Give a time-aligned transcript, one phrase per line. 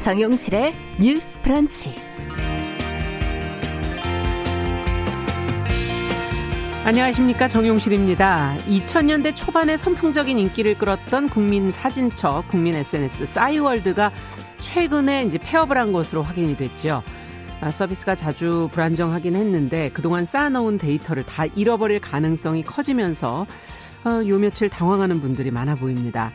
[0.00, 1.94] 정용실의 뉴스 프런치.
[6.84, 8.56] 안녕하십니까 정용실입니다.
[8.66, 14.10] 2000년대 초반에 선풍적인 인기를 끌었던 국민 사진첩, 국민 SNS 싸이월드가
[14.58, 17.02] 최근에 이제 폐업을 한 것으로 확인이 됐죠.
[17.60, 23.46] 아, 서비스가 자주 불안정하긴 했는데 그동안 쌓아놓은 데이터를 다 잃어버릴 가능성이 커지면서
[24.04, 26.32] 어, 요 며칠 당황하는 분들이 많아 보입니다.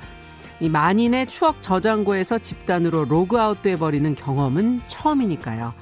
[0.60, 5.74] 이 만인의 추억 저장고에서 집단으로 로그아웃 돼 버리는 경험은 처음이니까요.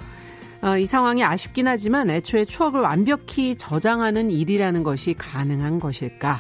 [0.61, 6.39] 어, 이 상황이 아쉽긴 하지만 애초에 추억을 완벽히 저장하는 일이라는 것이 가능한 것일까?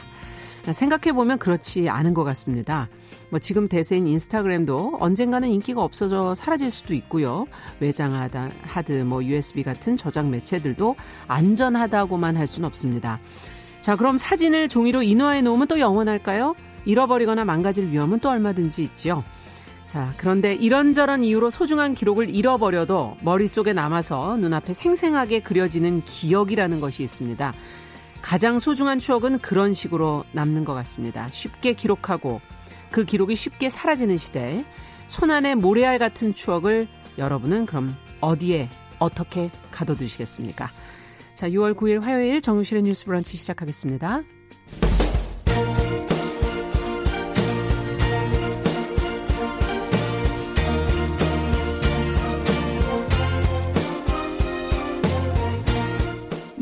[0.71, 2.87] 생각해보면 그렇지 않은 것 같습니다.
[3.29, 7.45] 뭐 지금 대세인 인스타그램도 언젠가는 인기가 없어져 사라질 수도 있고요.
[7.79, 10.95] 외장하다, 하드, 뭐 USB 같은 저장 매체들도
[11.27, 13.19] 안전하다고만 할 수는 없습니다.
[13.81, 16.55] 자, 그럼 사진을 종이로 인화해 놓으면 또 영원할까요?
[16.85, 19.23] 잃어버리거나 망가질 위험은 또 얼마든지 있지요.
[19.87, 27.53] 자, 그런데 이런저런 이유로 소중한 기록을 잃어버려도 머릿속에 남아서 눈앞에 생생하게 그려지는 기억이라는 것이 있습니다.
[28.21, 31.27] 가장 소중한 추억은 그런 식으로 남는 것 같습니다.
[31.27, 32.41] 쉽게 기록하고
[32.89, 34.65] 그 기록이 쉽게 사라지는 시대.
[35.07, 40.71] 손안의 모래알 같은 추억을 여러분은 그럼 어디에 어떻게 가둬두시겠습니까?
[41.35, 44.23] 자, 6월 9일 화요일 정우실의 뉴스 브런치 시작하겠습니다.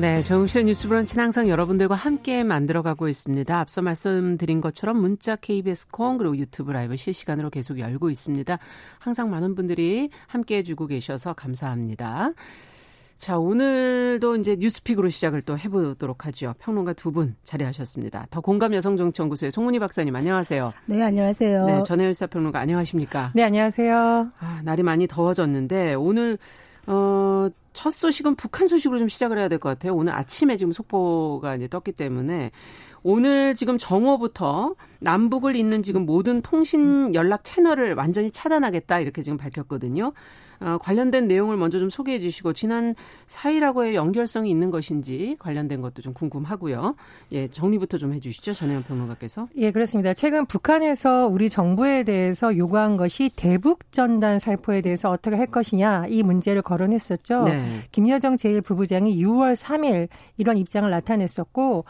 [0.00, 3.60] 네, 정우실의 뉴스 브런치는 항상 여러분들과 함께 만들어가고 있습니다.
[3.60, 8.58] 앞서 말씀드린 것처럼 문자 KBS 콩 그리고 유튜브 라이브 실시간으로 계속 열고 있습니다.
[8.98, 12.32] 항상 많은 분들이 함께 해주고 계셔서 감사합니다.
[13.18, 16.54] 자, 오늘도 이제 뉴스픽으로 시작을 또 해보도록 하죠.
[16.60, 18.28] 평론가 두 분 자리하셨습니다.
[18.30, 20.72] 더 공감 여성정치연구소의 송문희 박사님 안녕하세요.
[20.86, 21.66] 네, 안녕하세요.
[21.66, 23.32] 네, 전혜율 사평론가 안녕하십니까?
[23.34, 24.30] 네, 안녕하세요.
[24.40, 26.38] 아, 날이 많이 더워졌는데 오늘
[26.86, 29.94] 어, 첫 소식은 북한 소식으로 좀 시작을 해야 될 것 같아요.
[29.94, 32.50] 오늘 아침에 지금 속보가 이제 떴기 때문에
[33.02, 40.12] 오늘 지금 정오부터 남북을 잇는 지금 모든 통신 연락 채널을 완전히 차단하겠다 이렇게 지금 밝혔거든요.
[40.60, 42.94] 어, 관련된 내용을 먼저 좀 소개해 주시고 지난
[43.26, 46.96] 4일하고의 연결성이 있는 것인지 관련된 것도 좀 궁금하고요.
[47.32, 48.52] 예, 정리부터 좀 해 주시죠.
[48.52, 49.48] 전혜연 평론가께서.
[49.56, 50.14] 예, 그렇습니다.
[50.14, 56.22] 최근 북한에서 우리 정부에 대해서 요구한 것이 대북 전단 살포에 대해서 어떻게 할 것이냐 이
[56.22, 57.44] 문제를 거론했었죠.
[57.44, 57.64] 네.
[57.92, 61.84] 김여정 제1부부장이 6월 3일 이런 입장을 나타냈었고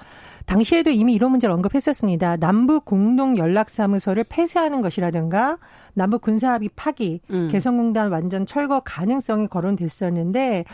[0.46, 2.36] 당시에도 이미 이런 문제를 언급했었습니다.
[2.36, 5.58] 남북 공동 연락사무소를 폐쇄하는 것이라든가
[5.94, 7.48] 남북 군사합의 파기, 음.
[7.50, 10.64] 개성공단 완전 철거 가능성이 거론됐었는데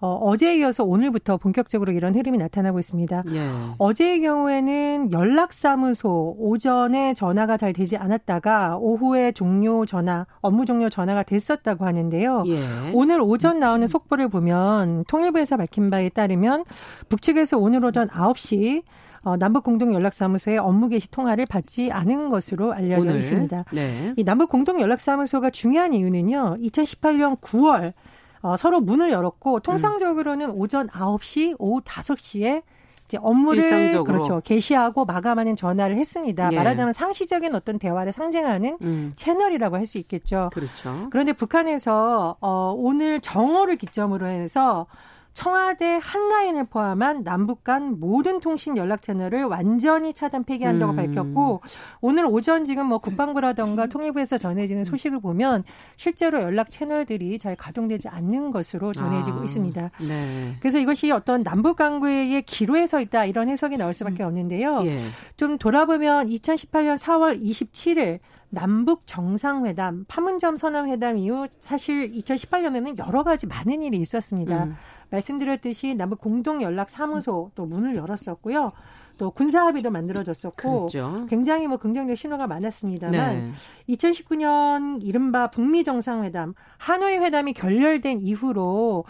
[0.00, 3.24] 어, 어제에 이어서 오늘부터 본격적으로 이런 흐름이 나타나고 있습니다.
[3.32, 3.48] 예.
[3.78, 11.84] 어제의 경우에는 연락사무소 오전에 전화가 잘 되지 않았다가 오후에 종료 전화, 업무 종료 전화가 됐었다고
[11.84, 12.44] 하는데요.
[12.46, 12.58] 예.
[12.92, 16.64] 오늘 오전 나오는 속보를 보면 통일부에서 밝힌 바에 따르면
[17.08, 18.82] 북측에서 오늘 오전 9시
[19.26, 23.18] 어, 남북 공동 연락사무소의 업무 개시 통화를 받지 않은 것으로 알려져 오늘.
[23.18, 23.64] 있습니다.
[23.72, 24.14] 네.
[24.16, 26.58] 이 남북 공동 연락사무소가 중요한 이유는요.
[26.60, 27.92] 2018년 9월
[28.42, 30.60] 어, 서로 문을 열었고 통상적으로는 음.
[30.60, 32.62] 오전 9시, 오후 5시에
[33.06, 34.04] 이제 업무를 일상적으로.
[34.04, 36.52] 그렇죠 개시하고 마감하는 전화를 했습니다.
[36.52, 36.56] 예.
[36.56, 39.12] 말하자면 상시적인 어떤 대화를 상징하는 음.
[39.16, 40.50] 채널이라고 할 수 있겠죠.
[40.52, 41.08] 그렇죠.
[41.10, 44.86] 그런데 북한에서 어, 오늘 정오를 기점으로 해서
[45.36, 50.96] 청와대 한라인을 포함한 남북 간 모든 통신 연락 채널을 완전히 차단 폐기한다고 음.
[50.96, 51.60] 밝혔고
[52.00, 55.64] 오늘 오전 지금 뭐 국방부라던가 통일부에서 전해지는 소식을 보면
[55.96, 59.44] 실제로 연락 채널들이 잘 가동되지 않는 것으로 전해지고 아.
[59.44, 59.90] 있습니다.
[60.08, 60.56] 네.
[60.60, 64.28] 그래서 이것이 어떤 남북 강구의 기로에 서 있다 이런 해석이 나올 수밖에 음.
[64.28, 64.86] 없는데요.
[64.86, 64.96] 예.
[65.36, 73.82] 좀 돌아보면 2018년 4월 27일 남북 정상회담, 파문점 선언회담 이후 사실 2018년에는 여러 가지 많은
[73.82, 74.64] 일이 있었습니다.
[74.64, 74.76] 음.
[75.10, 78.72] 말씀드렸듯이 남북 공동 연락 사무소 또 문을 열었었고요.
[79.18, 81.26] 또 군사 합의도 만들어졌었고 그렇죠.
[81.28, 83.50] 굉장히 뭐 긍정적 신호가 많았습니다만 네.
[83.94, 89.04] 2019년 이른바 북미 정상회담 하노이 회담이 결렬된 이후로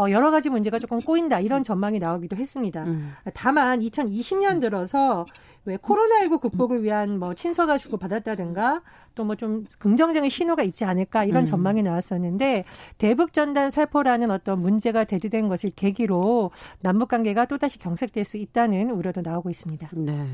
[0.00, 2.84] 어, 여러 가지 문제가 조금 꼬인다 이런 전망이 나오기도 했습니다.
[2.84, 3.12] 음.
[3.34, 5.26] 다만 2020년 들어서
[5.66, 8.80] 왜 코로나19 극복을 위한 뭐 친서가 주고 받았다든가
[9.14, 11.46] 또 뭐 좀 긍정적인 신호가 있지 않을까 이런 음.
[11.46, 12.64] 전망이 나왔었는데
[12.96, 16.50] 대북 전단 살포라는 어떤 문제가 대두된 것을 계기로
[16.80, 19.90] 남북 관계가 또다시 경색될 수 있다는 우려도 나오고 있습니다.
[19.92, 20.26] 네.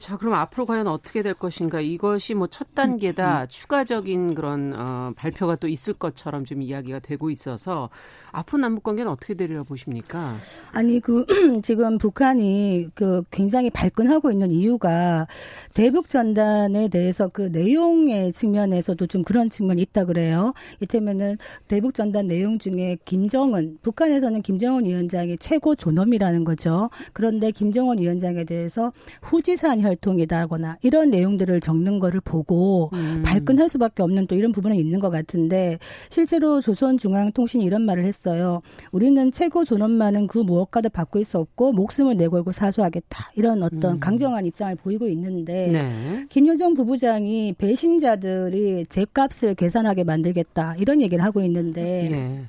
[0.00, 1.80] 자, 그럼 앞으로 과연 어떻게 될 것인가?
[1.80, 3.38] 이것이 뭐 첫 단계다.
[3.38, 3.48] 음, 음.
[3.48, 7.88] 추가적인 그런 어, 발표가 또 있을 것처럼 좀 이야기가 되고 있어서
[8.32, 10.36] 앞으로 남북 관계는 어떻게 되리라 보십니까?
[10.72, 11.24] 아니 그
[11.62, 15.26] 지금 북한이 그 굉장히 발끈하고 있는 이유가
[15.74, 20.52] 대북 전단에 대해서 그 내용의 측면에서도 좀 그런 측면이 있다 그래요.
[20.80, 21.36] 이때면은
[21.68, 26.90] 대북 전단 내용 중에 김정은 북한에서는 김정은 위원장이 최고 존엄이라는 거죠.
[27.12, 28.92] 그런데 김정은 위원장에 대해서
[29.22, 33.22] 후지산 혈 통이다거나 이런 내용들을 적는 거를 보고 음.
[33.24, 35.78] 발끈할 수밖에 없는 또 이런 부분은 있는 것 같은데
[36.08, 38.62] 실제로 조선중앙통신이 이런 말을 했어요.
[38.92, 43.32] 우리는 최고 존엄만은 그 무엇과도 바꿀 수 없고 목숨을 내걸고 사수하겠다.
[43.36, 44.00] 이런 어떤 음.
[44.00, 46.26] 강경한 입장을 보이고 있는데 네.
[46.28, 50.76] 김여정 부부장이 배신자들이 제값을 계산하게 만들겠다.
[50.76, 52.44] 이런 얘기를 하고 있는데 네.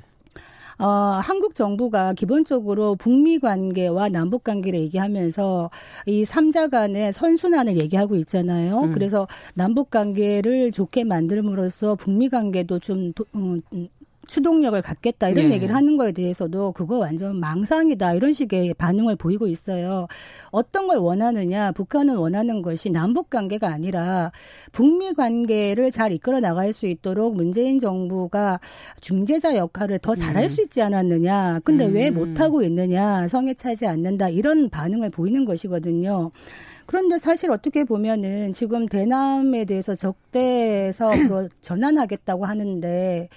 [0.81, 5.69] 어, 한국 정부가 기본적으로 북미 관계와 남북 관계를 얘기하면서
[6.07, 8.79] 이 삼자 간의 선순환을 얘기하고 있잖아요.
[8.81, 8.91] 음.
[8.91, 13.61] 그래서 남북 관계를 좋게 만들므로써 북미 관계도 좀 음,
[14.31, 15.55] 추동력을 갖겠다 이런 네.
[15.55, 20.07] 얘기를 하는 거에 대해서도 그거 완전 망상이다 이런 식의 반응을 보이고 있어요.
[20.51, 24.31] 어떤 걸 원하느냐 북한은 원하는 것이 남북 관계가 아니라
[24.71, 28.61] 북미 관계를 잘 이끌어 나갈 수 있도록 문재인 정부가
[29.01, 30.47] 중재자 역할을 더 잘할 음.
[30.47, 31.59] 수 있지 않았느냐.
[31.65, 31.95] 근데 음.
[31.95, 33.27] 왜 못하고 있느냐.
[33.27, 36.31] 성에 차지 않는다 이런 반응을 보이는 것이거든요.
[36.85, 41.11] 그런데 사실 어떻게 보면은 지금 대남에 대해서 적대에서
[41.61, 43.27] 전환하겠다고 하는데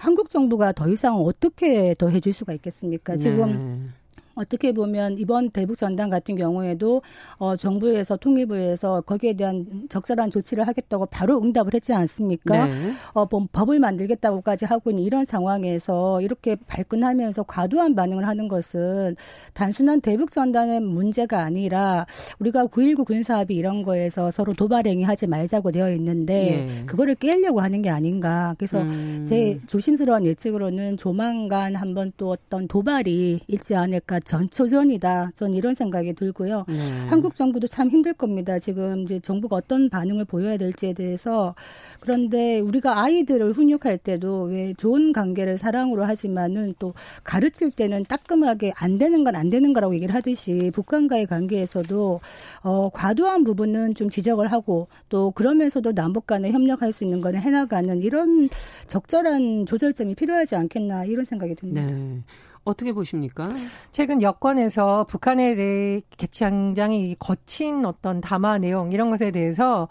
[0.00, 3.18] 한국 정부가 더 이상 어떻게 더 해줄 수가 있겠습니까?
[3.18, 3.99] 지금 네.
[4.34, 7.02] 어떻게 보면 이번 대북 전단 같은 경우에도
[7.38, 12.66] 어 정부에서 통일부에서 거기에 대한 적절한 조치를 하겠다고 바로 응답을 했지 않습니까?
[12.66, 12.72] 네.
[13.12, 19.16] 어 법을 만들겠다고까지 하고 있는 이런 상황에서 이렇게 발끈하면서 과도한 반응을 하는 것은
[19.54, 22.06] 단순한 대북 전단의 문제가 아니라
[22.38, 26.84] 우리가 9.19 군사합의 이런 거에서 서로 도발행위 하지 말자고 되어 있는데 예.
[26.86, 28.54] 그거를 깨려고 하는 게 아닌가.
[28.58, 29.24] 그래서 음.
[29.26, 35.32] 제 조심스러운 예측으로는 조만간 한번 또 어떤 도발이 있지 않을까 전초전이다.
[35.34, 36.64] 전 이런 생각이 들고요.
[36.68, 37.06] 네.
[37.08, 38.58] 한국 정부도 참 힘들 겁니다.
[38.58, 41.54] 지금 이제 정부가 어떤 반응을 보여야 될지에 대해서
[41.98, 46.94] 그런데 우리가 아이들을 훈육할 때도 왜 좋은 관계를 사랑으로 하지만은 또
[47.24, 52.20] 가르칠 때는 따끔하게 안 되는 건 안 되는 거라고 얘기를 하듯이 북한과의 관계에서도
[52.62, 58.02] 어 과도한 부분은 좀 지적을 하고 또 그러면서도 남북 간에 협력할 수 있는 거는 해나가는
[58.02, 58.48] 이런
[58.86, 61.82] 적절한 조절점이 필요하지 않겠나 이런 생각이 듭니다.
[61.86, 62.22] 네.
[62.64, 63.48] 어떻게 보십니까?
[63.90, 69.88] 최근 여권에서 북한에 대해 개치장장이 거친 어떤 담화 내용 이런 것에 대해서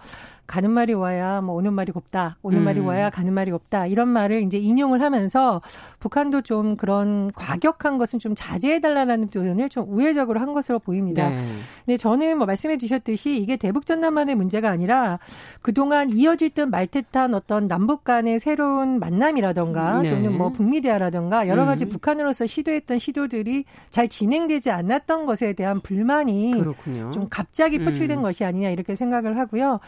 [0.49, 2.37] 가는 말이 와야 뭐 오는 말이 곱다.
[2.41, 2.63] 오는 음.
[2.63, 3.85] 말이 와야 가는 말이 곱다.
[3.85, 5.61] 이런 말을 이제 인용을 하면서
[5.99, 11.29] 북한도 좀 그런 과격한 것은 좀 자제해 달라는 표현을 좀 우회적으로 한 것으로 보입니다.
[11.29, 11.39] 네.
[11.85, 15.19] 근데 저는 뭐 말씀해 주셨듯이 이게 대북 전단만의 문제가 아니라
[15.61, 20.09] 그동안 이어질 듯 말 듯한 어떤 남북 간의 새로운 만남이라던가 네.
[20.09, 21.89] 또는 뭐 북미 대화라던가 여러 가지 음.
[21.89, 27.11] 북한으로서 시도했던 시도들이 잘 진행되지 않았던 것에 대한 불만이 그렇군요.
[27.11, 28.23] 좀 갑자기 표출된 음.
[28.23, 29.79] 것이 아니냐 이렇게 생각을 하고요.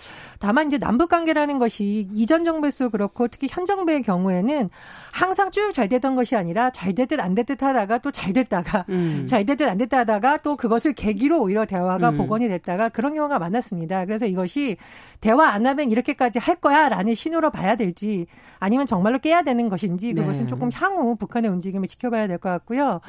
[0.51, 4.69] 다만 이제 남북 관계라는 것이 이전 정부에서 그렇고 특히 현 정부의 경우에는
[5.13, 9.23] 항상 쭉 잘 되던 것이 아니라 잘 됐듯 안 됐듯 하다가 또 잘 됐다가 음.
[9.29, 12.17] 잘 됐듯 안 됐다 하다가 또 그것을 계기로 오히려 대화가 음.
[12.17, 14.03] 복원이 됐다가 그런 경우가 많았습니다.
[14.03, 14.75] 그래서 이것이
[15.21, 18.25] 대화 안 하면 이렇게까지 할 거야라는 신호로 봐야 될지
[18.59, 20.47] 아니면 정말로 깨야 되는 것인지 그것은 네.
[20.47, 22.99] 조금 향후 북한의 움직임을 지켜봐야 될 것 같고요.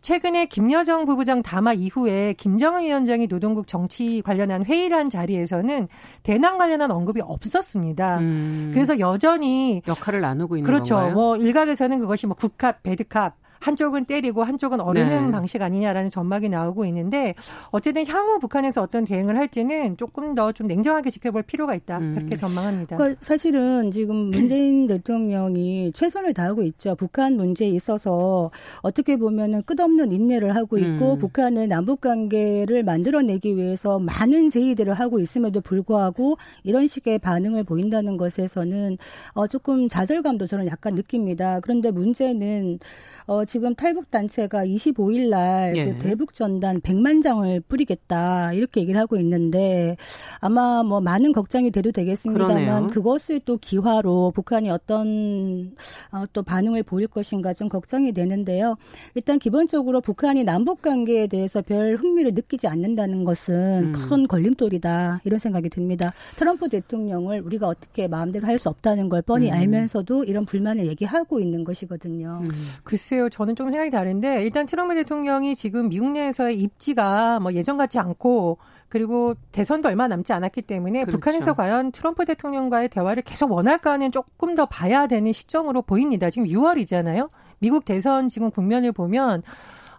[0.00, 5.88] 최근에 김여정 부부장 담화 이후에 김정은 위원장이 노동국 정치 관련한 회의를 한 자리에서는
[6.22, 8.18] 대남 관련한 언급이 없었습니다.
[8.18, 8.70] 음.
[8.72, 10.94] 그래서 여전히 역할을 나누고 있는 그렇죠.
[10.94, 11.14] 건가요?
[11.14, 15.32] 뭐 일각에서는 그것이 뭐 국합, 배드캅 한쪽은 때리고 한쪽은 어르는 네.
[15.32, 17.34] 방식 아니냐라는 전망이 나오고 있는데
[17.70, 22.14] 어쨌든 향후 북한에서 어떤 대응을 할지는 조금 더 좀 냉정하게 지켜볼 필요가 있다 음.
[22.14, 22.96] 그렇게 전망합니다.
[22.96, 26.94] 그러니까 사실은 지금 문재인 대통령이 최선을 다하고 있죠.
[26.96, 28.50] 북한 문제에 있어서
[28.82, 31.18] 어떻게 보면은 끝없는 인내를 하고 있고 음.
[31.18, 38.98] 북한의 남북 관계를 만들어내기 위해서 많은 제의들을 하고 있음에도 불구하고 이런 식의 반응을 보인다는 것에서는
[39.32, 41.60] 어 조금 좌절감도 저는 약간 느낍니다.
[41.60, 42.78] 그런데 문제는
[43.26, 45.86] 어 지금 탈북 단체가 25일 날 예.
[45.86, 49.96] 그 대북 전단 100만 장을 뿌리겠다 이렇게 얘기를 하고 있는데
[50.38, 52.86] 아마 뭐 많은 걱정이 돼도 되겠습니다만 그러네요.
[52.92, 55.74] 그것을 또 기화로 북한이 어떤
[56.12, 58.76] 어, 또 반응을 보일 것인가 좀 걱정이 되는데요.
[59.16, 63.92] 일단 기본적으로 북한이 남북 관계에 대해서 별 흥미를 느끼지 않는다는 것은 음.
[63.92, 66.12] 큰 걸림돌이다 이런 생각이 듭니다.
[66.36, 69.54] 트럼프 대통령을 우리가 어떻게 마음대로 할 수 없다는 걸 뻔히 음.
[69.54, 72.42] 알면서도 이런 불만을 얘기하고 있는 것이거든요.
[72.46, 72.54] 음.
[72.84, 77.98] 글쎄요, 저는 좀 생각이 다른데 일단 트럼프 대통령이 지금 미국 내에서의 입지가 뭐 예전 같지
[77.98, 78.58] 않고
[78.90, 81.16] 그리고 대선도 얼마 남지 않았기 때문에 그렇죠.
[81.16, 86.28] 북한에서 과연 트럼프 대통령과의 대화를 계속 원할까는 조금 더 봐야 되는 시점으로 보입니다.
[86.28, 87.30] 지금 6월이잖아요.
[87.60, 89.42] 미국 대선 지금 국면을 보면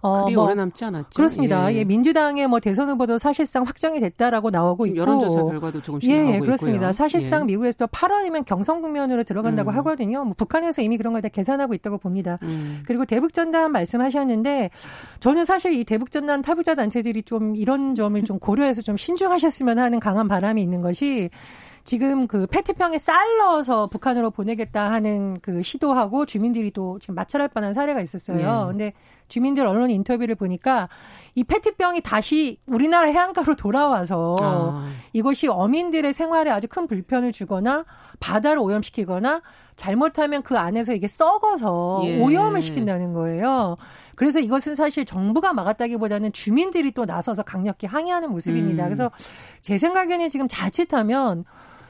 [0.01, 1.09] 어, 그리 뭐, 오래 남지 않았죠.
[1.15, 1.71] 그렇습니다.
[1.73, 1.77] 예.
[1.77, 1.83] 예.
[1.83, 6.77] 민주당의 뭐 대선 후보도 사실상 확정이 됐다라고 나오고 있고 여론조사 결과도 조금씩 예, 나오고 그렇습니다.
[6.87, 6.91] 있고요.
[6.91, 7.45] 사실상 예.
[7.45, 9.77] 미국에서 8월이면 경선 국면으로 들어간다고 음.
[9.77, 10.23] 하거든요.
[10.25, 12.39] 뭐 북한에서 이미 그런 걸 다 계산하고 있다고 봅니다.
[12.41, 12.81] 음.
[12.87, 14.71] 그리고 대북 전단 말씀하셨는데
[15.19, 19.99] 저는 사실 이 대북 전단 타부자 단체들이 좀 이런 점을 좀 고려해서 좀 신중하셨으면 하는
[19.99, 21.29] 강한 바람이 있는 것이
[21.83, 27.73] 지금 그 페트병에 쌀 넣어서 북한으로 보내겠다 하는 그 시도하고 주민들이 또 지금 마찰할 뻔한
[27.73, 28.37] 사례가 있었어요.
[28.37, 28.67] 네.
[28.67, 28.93] 근데
[29.31, 30.89] 주민들 언론 인터뷰를 보니까
[31.35, 34.91] 이 페트병이 다시 우리나라 해안가로 돌아와서 아.
[35.13, 37.85] 이것이 어민들의 생활에 아주 큰 불편을 주거나
[38.19, 39.41] 바다를 오염시키거나
[39.77, 42.21] 잘못하면 그 안에서 이게 썩어서 예.
[42.21, 43.77] 오염을 시킨다는 거예요.
[44.15, 48.83] 그래서 이것은 사실 정부가 막았다기보다는 주민들이 또 나서서 강력히 항의하는 모습입니다.
[48.83, 48.89] 음.
[48.89, 49.11] 그래서
[49.61, 51.45] 제 생각에는 지금 자칫하면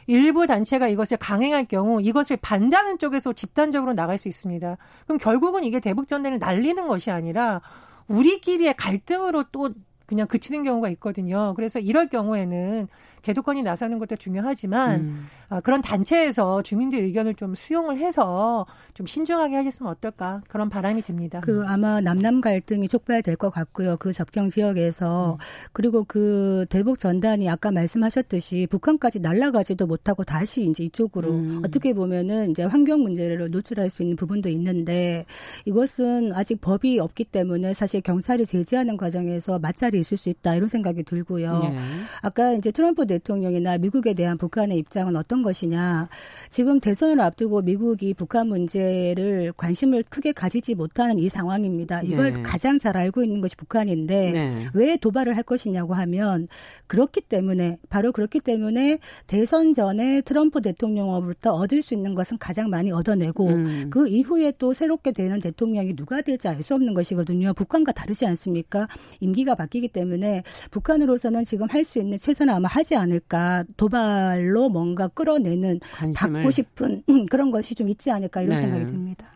[0.07, 4.77] 일부 단체가 이것을 강행할 경우 이것을 반대하는 쪽에서 집단적으로 나갈 수 있습니다.
[5.05, 7.61] 그럼 결국은 이게 대북전단을 날리는 것이 아니라
[8.07, 9.69] 우리끼리의 갈등으로 또
[10.05, 11.53] 그냥 그치는 경우가 있거든요.
[11.55, 12.87] 그래서 이럴 경우에는
[13.21, 15.27] 제도권이 나서는 것도 중요하지만 음.
[15.49, 21.41] 아, 그런 단체에서 주민들 의견을 좀 수용을 해서 좀 신중하게 하셨으면 어떨까 그런 바람이 듭니다.
[21.41, 23.97] 그 아마 남남 갈등이 촉발될 것 같고요.
[23.99, 25.37] 그 접경 지역에서 음.
[25.73, 31.61] 그리고 그 대북 전단이 아까 말씀하셨듯이 북한까지 날아가지도 못하고 다시 이제 이쪽으로 음.
[31.65, 35.25] 어떻게 보면은 이제 환경 문제를 노출할 수 있는 부분도 있는데
[35.65, 41.03] 이것은 아직 법이 없기 때문에 사실 경찰이 제재하는 과정에서 마찰이 있을 수 있다 이런 생각이
[41.03, 41.59] 들고요.
[41.59, 41.77] 네.
[42.21, 46.07] 아까 이제 트럼프 대통령이나 미국에 대한 북한의 입장은 어떤 것이냐.
[46.49, 52.01] 지금 대선을 앞두고 미국이 북한 문제를 관심을 크게 가지지 못하는 이 상황입니다.
[52.03, 52.41] 이걸 네.
[52.41, 54.65] 가장 잘 알고 있는 것이 북한인데 네.
[54.73, 56.47] 왜 도발을 할 것이냐고 하면
[56.87, 62.91] 그렇기 때문에 바로 그렇기 때문에 대선 전에 트럼프 대통령으로부터 얻을 수 있는 것은 가장 많이
[62.91, 63.87] 얻어내고 음.
[63.89, 67.53] 그 이후에 또 새롭게 되는 대통령이 누가 될지 알 수 없는 것이거든요.
[67.53, 68.87] 북한과 다르지 않습니까?
[69.19, 75.07] 임기가 바뀌기 때문에 북한으로서는 지금 할 수 있는 최선을 아마 하지 않 을까 도발로 뭔가
[75.07, 76.33] 끌어내는 관심을.
[76.33, 78.61] 받고 싶은 음, 그런 것이 좀 있지 않을까 이런 네.
[78.61, 79.27] 생각이 듭니다.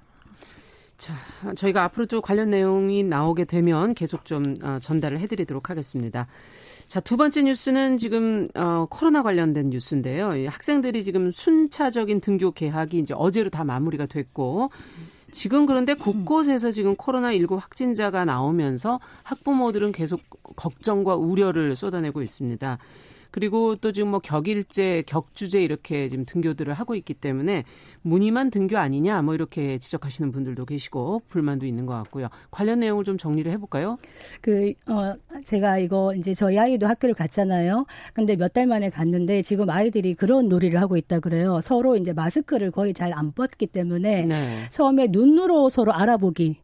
[0.98, 1.14] 자,
[1.56, 6.28] 저희가 앞으로 좀 관련 내용이 나오게 되면 계속 좀 어, 전달을 해드리도록 하겠습니다.
[6.88, 10.48] 자, 두 번째 뉴스는 지금 어, 코로나 관련된 뉴스인데요.
[10.50, 14.70] 학생들이 지금 순차적인 등교 개학이 이제 어제로 다 마무리가 됐고
[15.32, 20.22] 지금 그런데 곳곳에서 지금 코로나19 확진자가 나오면서 학부모들은 계속
[20.56, 22.78] 걱정과 우려를 쏟아내고 있습니다.
[23.36, 27.66] 그리고 또 지금 뭐 격일제, 격주제 이렇게 지금 등교들을 하고 있기 때문에
[28.02, 32.30] 무늬만 등교 아니냐 뭐 이렇게 지적하시는 분들도 계시고 불만도 있는 것 같고요.
[32.50, 33.98] 관련 내용을 좀 정리를 해볼까요?
[34.42, 37.86] 그, 어, 제가 이거 이제 저희 아이도 학교를 갔잖아요.
[38.14, 41.60] 근데 몇 달 만에 갔는데 지금 아이들이 그런 놀이를 하고 있다 그래요.
[41.62, 44.70] 서로 이제 마스크를 거의 잘 안 벗기 때문에 네.
[44.72, 46.56] 처음에 눈으로 서로 알아보기.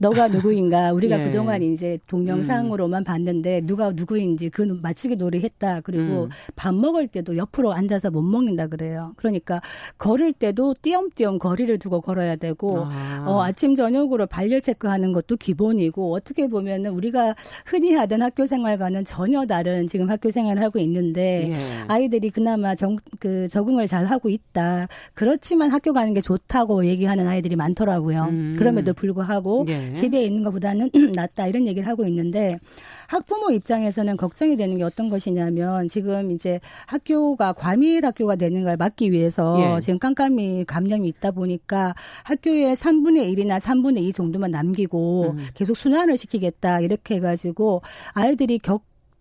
[0.00, 1.24] 너가 누구인가 우리가 예.
[1.24, 3.04] 그동안 이제 동영상으로만 음.
[3.04, 5.80] 봤는데 누가 누구인지 그 맞추기 놀이 했다.
[5.80, 6.28] 그리고 음.
[6.56, 9.12] 밥 먹을 때도 옆으로 앉아서 못 먹는다 그래요.
[9.16, 9.60] 그러니까
[9.98, 13.24] 걸을 때도 띄엄띄엄 거리를 두고 걸어야 되고 아.
[13.26, 17.34] 어, 아침 저녁으로 발열 체크하는 것도 기본이고 어떻게 보면은 우리가
[17.66, 21.56] 흔히 하던 학교 생활과는 전혀 다른 지금 학교 생활을 하고 있는데 예.
[21.88, 24.88] 아이들이 그나마 정, 그 적응을 잘 하고 있다.
[25.14, 28.24] 그렇지만 학교 가는 게 좋다고 얘기하는 아이들이 많더라고요.
[28.24, 28.54] 음.
[28.56, 29.87] 그럼에도 불구하고 예.
[29.88, 29.94] 네.
[29.94, 32.58] 집에 있는 것보다는 낫다 이런 얘기를 하고 있는데
[33.06, 39.10] 학부모 입장에서는 걱정이 되는 게 어떤 것이냐면 지금 이제 학교가 과밀 학교가 되는 걸 막기
[39.12, 39.80] 위해서 예.
[39.80, 45.46] 지금 깜깜이 감염이 있다 보니까 학교에 3분의 1이나 3분의 2 정도만 남기고 음.
[45.54, 48.58] 계속 순환을 시키겠다 이렇게 해가지고 아이들이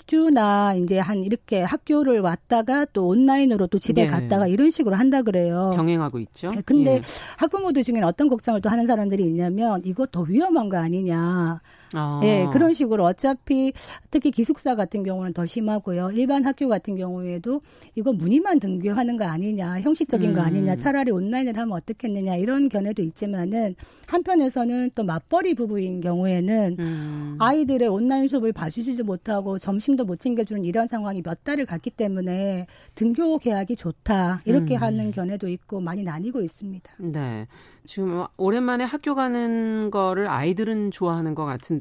[0.08, 4.08] 격 주나 이제 한 이렇게 학교를 왔다가 또 온라인으로 또 집에 네.
[4.08, 5.74] 갔다가 이런 식으로 한다 그래요.
[5.76, 6.52] 병행하고 있죠.
[6.66, 7.02] 근데 예.
[7.38, 11.60] 학부모들 중에는 어떤 걱정을 또 하는 사람들이 있냐면 이거 더 위험한 거 아니냐.
[11.94, 12.20] 아.
[12.24, 13.72] 예, 그런 식으로 어차피
[14.12, 16.12] 특히 기숙사 같은 경우는 더 심하고요.
[16.14, 17.62] 일반 학교 같은 경우에도
[17.96, 20.36] 이거 문의만 등교하는 거 아니냐, 형식적인 음.
[20.36, 23.76] 거 아니냐, 차라리 온라인을 하면 어떻겠느냐 이런 견해도 있지만은
[24.08, 27.38] 한편에서는 또 맞벌이 부부인 경우에는 음.
[27.40, 33.38] 아이들의 온라인 수업을 봐주지도 못하고 점심도 못 챙겨주는 이런 상황이 몇 달을 갔기 때문에 등교
[33.40, 34.82] 계약이 좋다 이렇게 음.
[34.82, 36.94] 하는 견해도 있고 많이 나뉘고 있습니다.
[37.00, 37.48] 네.
[37.86, 41.77] 지금 오랜만에 학교 가는 거를 아이들은 좋아하는 것 같은데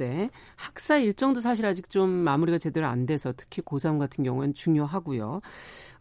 [0.56, 5.40] 학사 일정도 사실 아직 좀 마무리가 제대로 안 돼서 특히 고3 같은 경우는 중요하고요.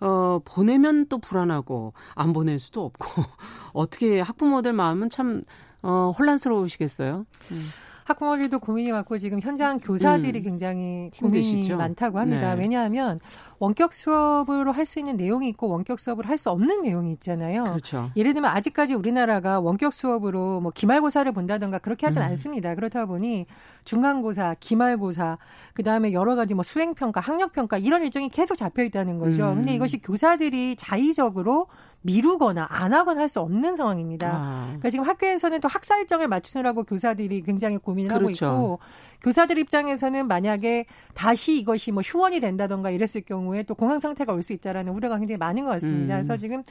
[0.01, 3.07] 어, 보내면 또 불안하고 안 보낼 수도 없고
[3.73, 5.41] 어떻게 학부모들 마음은 참
[5.81, 7.25] 어, 혼란스러우시겠어요.
[7.51, 7.61] 음.
[8.05, 10.43] 학부모들도 고민이 많고 지금 현장 교사들이 음.
[10.43, 11.75] 굉장히 고민이 힘드시죠?
[11.77, 12.53] 많다고 합니다.
[12.53, 12.62] 네.
[12.62, 13.19] 왜냐하면
[13.59, 17.63] 원격 수업으로 할 수 있는 내용이 있고 원격 수업을 할 수 없는 내용이 있잖아요.
[17.63, 18.12] 그렇죠.
[18.15, 22.27] 예를 들면 아직까지 우리나라가 원격 수업으로 뭐 기말고사를 본다던가 그렇게 하진 음.
[22.27, 22.75] 않습니다.
[22.75, 23.47] 그렇다 보니
[23.85, 25.39] 중간고사, 기말고사,
[25.74, 29.50] 그 다음에 여러 가지 뭐 수행평가, 학력평가 이런 일정이 계속 잡혀 있다는 거죠.
[29.50, 29.55] 음.
[29.55, 31.67] 근데 이것이 교사들이 자의적으로
[32.05, 34.29] 미루거나 안 하거나 할 수 없는 상황입니다.
[34.31, 34.63] 아.
[34.67, 38.45] 그러니까 지금 학교에서는 또 학사 일정을 맞추느라고 교사들이 굉장히 고민을 그렇죠.
[38.45, 38.79] 하고 있고
[39.21, 40.85] 교사들 입장에서는 만약에
[41.15, 45.38] 다시 이것이 뭐 휴원이 된다던가 이랬을 경우에 또 공황 상태가 올 수 있다라는 우려가 굉장히
[45.39, 46.15] 많은 것 같습니다.
[46.15, 46.21] 음.
[46.21, 46.62] 그래서 지금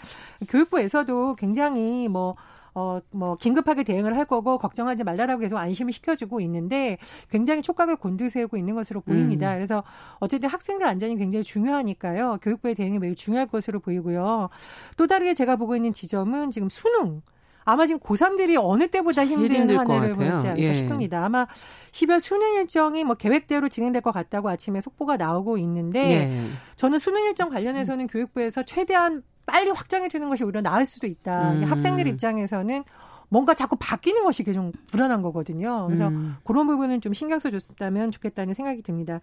[0.48, 2.36] 교육부에서도 굉장히 뭐
[2.74, 6.98] 어, 뭐, 긴급하게 대응을 할 거고, 걱정하지 말라라고 계속 안심을 시켜주고 있는데,
[7.30, 9.52] 굉장히 촉각을 곤두세우고 있는 것으로 보입니다.
[9.52, 9.56] 음.
[9.56, 9.84] 그래서,
[10.18, 12.38] 어쨌든 학생들 안전이 굉장히 중요하니까요.
[12.42, 14.48] 교육부의 대응이 매우 중요할 것으로 보이고요.
[14.96, 17.22] 또 다르게 제가 보고 있는 지점은 지금 수능.
[17.64, 20.74] 아마 지금 고3들이 어느 때보다 힘든 한 해를 보지 않을까 예.
[20.74, 21.24] 싶습니다.
[21.24, 21.46] 아마
[21.92, 26.46] 10월 수능 일정이 뭐 계획대로 진행될 것 같다고 아침에 속보가 나오고 있는데 예.
[26.76, 28.08] 저는 수능 일정 관련해서는 음.
[28.08, 31.52] 교육부에서 최대한 빨리 확정해 주는 것이 오히려 나을 수도 있다.
[31.52, 31.64] 음.
[31.64, 32.84] 학생들 입장에서는
[33.30, 35.86] 뭔가 자꾸 바뀌는 것이 계속 불안한 거거든요.
[35.86, 36.36] 그래서 음.
[36.44, 39.20] 그런 부분은 좀 신경 써줬다면 좋겠다는 생각이 듭니다.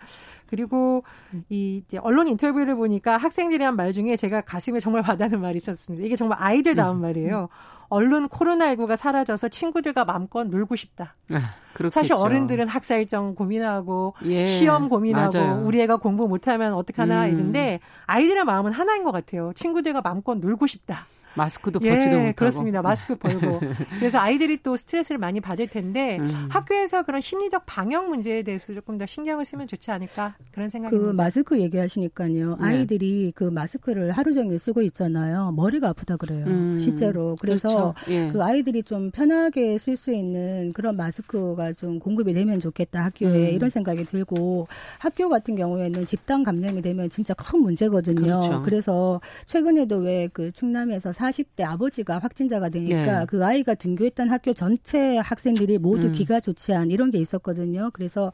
[0.47, 1.03] 그리고
[1.49, 6.05] 이 이제 언론 인터뷰를 보니까 학생들이 한 말 중에 제가 가슴에 정말 와닿는 말이 있었습니다.
[6.05, 7.01] 이게 정말 아이들다운 음.
[7.01, 7.47] 말이에요.
[7.91, 11.15] 얼른 코로나19가 사라져서 친구들과 마음껏 놀고 싶다.
[11.31, 11.55] 아,
[11.91, 15.61] 사실 어른들은 학사 일정 고민하고 예, 시험 고민하고 맞아요.
[15.65, 17.31] 우리 애가 공부 못하면 어떡하나 음.
[17.33, 19.51] 이런데 아이들의 마음은 하나인 것 같아요.
[19.55, 21.05] 친구들과 마음껏 놀고 싶다.
[21.35, 22.35] 마스크도 벗지도 예, 못하고.
[22.35, 22.81] 그렇습니다.
[22.81, 23.59] 마스크 벌고.
[23.99, 26.27] 그래서 아이들이 또 스트레스를 많이 받을 텐데 음.
[26.49, 31.11] 학교에서 그런 심리적 방역 문제에 대해서 조금 더 신경을 쓰면 좋지 않을까 그런 생각이 그
[31.11, 32.57] 마스크 얘기하시니까요.
[32.57, 32.65] 네.
[32.65, 35.51] 아이들이 그 마스크를 하루 종일 쓰고 있잖아요.
[35.55, 36.45] 머리가 아프다 그래요.
[36.47, 36.79] 음.
[36.79, 37.35] 실제로.
[37.39, 38.11] 그래서 그렇죠.
[38.11, 38.31] 예.
[38.31, 43.55] 그 아이들이 좀 편하게 쓸 수 있는 그런 마스크가 좀 공급이 되면 좋겠다 학교에 음.
[43.55, 44.67] 이런 생각이 들고
[44.99, 48.21] 학교 같은 경우에는 집단 감염이 되면 진짜 큰 문제거든요.
[48.21, 48.61] 그렇죠.
[48.63, 53.25] 그래서 최근에도 왜 그 충남에서 40대 아버지가 확진자가 되니까 네.
[53.27, 56.11] 그 아이가 등교했던 학교 전체 학생들이 모두 음.
[56.11, 57.89] 기가 좋지 않은 이런 게 있었거든요.
[57.93, 58.31] 그래서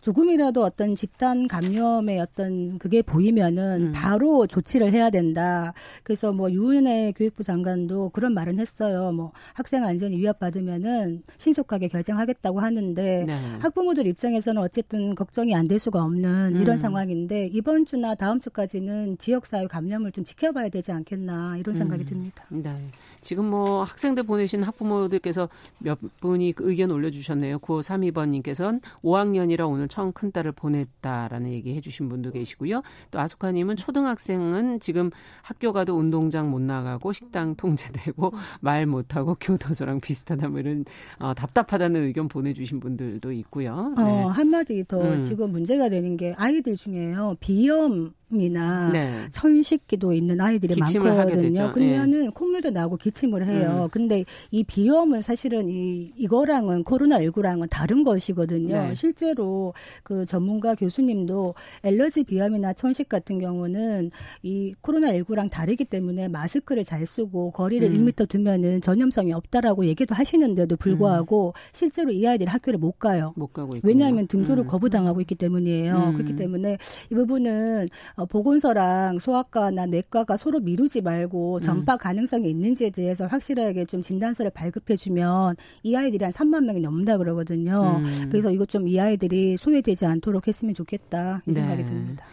[0.00, 3.92] 조금이라도 어떤 집단 감염의 어떤 그게 보이면은 음.
[3.92, 5.72] 바로 조치를 해야 된다.
[6.02, 9.12] 그래서 뭐 유은혜 교육부 장관도 그런 말은 했어요.
[9.12, 13.32] 뭐 학생 안전이 위협받으면은 신속하게 결정하겠다고 하는데 네.
[13.60, 16.78] 학부모들 입장에서는 어쨌든 걱정이 안 될 수가 없는 이런 음.
[16.78, 22.06] 상황인데 이번 주나 다음 주까지는 지역사회 감염을 좀 지켜봐야 되지 않겠나 이런 생각이 음.
[22.06, 22.27] 듭니다.
[22.48, 22.90] 네.
[23.20, 27.58] 지금 뭐 학생들 보내신 학부모들께서 몇 분이 그 의견 올려주셨네요.
[27.58, 32.82] 9532번님께서는 5학년이라 오늘 처음 큰 딸을 보냈다라는 얘기 해주신 분도 계시고요.
[33.10, 35.10] 또 아소카님은 초등학생은 지금
[35.42, 40.84] 학교 가도 운동장 못 나가고 식당 통제되고 말 못하고 교도소랑 비슷하다 뭐 이런
[41.18, 43.94] 어, 답답하다는 의견 보내주신 분들도 있고요.
[43.96, 44.02] 네.
[44.02, 45.22] 어, 한마디 더 음.
[45.22, 47.36] 지금 문제가 되는 게 아이들 중에요.
[47.40, 49.10] 비염 이나 네.
[49.30, 51.72] 천식기도 있는 아이들이 많거든요.
[51.72, 52.28] 그러면은 예.
[52.28, 53.84] 콧물도 나고 기침을 해요.
[53.84, 53.88] 음.
[53.90, 58.76] 근데 이 비염은 사실은 이 이거랑은 코로나 19랑은 다른 것이거든요.
[58.76, 58.94] 네.
[58.94, 64.10] 실제로 그 전문가 교수님도 엘러지 비염이나 천식 같은 경우는
[64.42, 68.06] 이 코로나 19랑 다르기 때문에 마스크를 잘 쓰고 거리를 음.
[68.06, 71.52] 1미터 두면은 전염성이 없다라고 얘기도 하시는데도 불구하고 음.
[71.72, 73.32] 실제로 이 아이들이 학교를 못 가요.
[73.36, 73.90] 못 가고 있군요.
[73.90, 74.68] 왜냐하면 등교를 음.
[74.68, 75.96] 거부당하고 있기 때문이에요.
[75.96, 76.12] 음.
[76.12, 76.76] 그렇기 때문에
[77.10, 81.60] 이 부분은 어, 보건소랑 소아과나 내과가 서로 미루지 말고 음.
[81.60, 81.98] 전파 음.
[81.98, 85.54] 가능성이 있는지에 대해서 확실하게 좀 진단서를 발급해주면
[85.84, 88.02] 이 아이들이 한 3만 명이 넘는다 그러거든요.
[88.04, 88.28] 음.
[88.30, 91.60] 그래서 이것 좀 이 아이들이 소외되지 않도록 했으면 좋겠다 이 네.
[91.60, 92.24] 생각이 듭니다.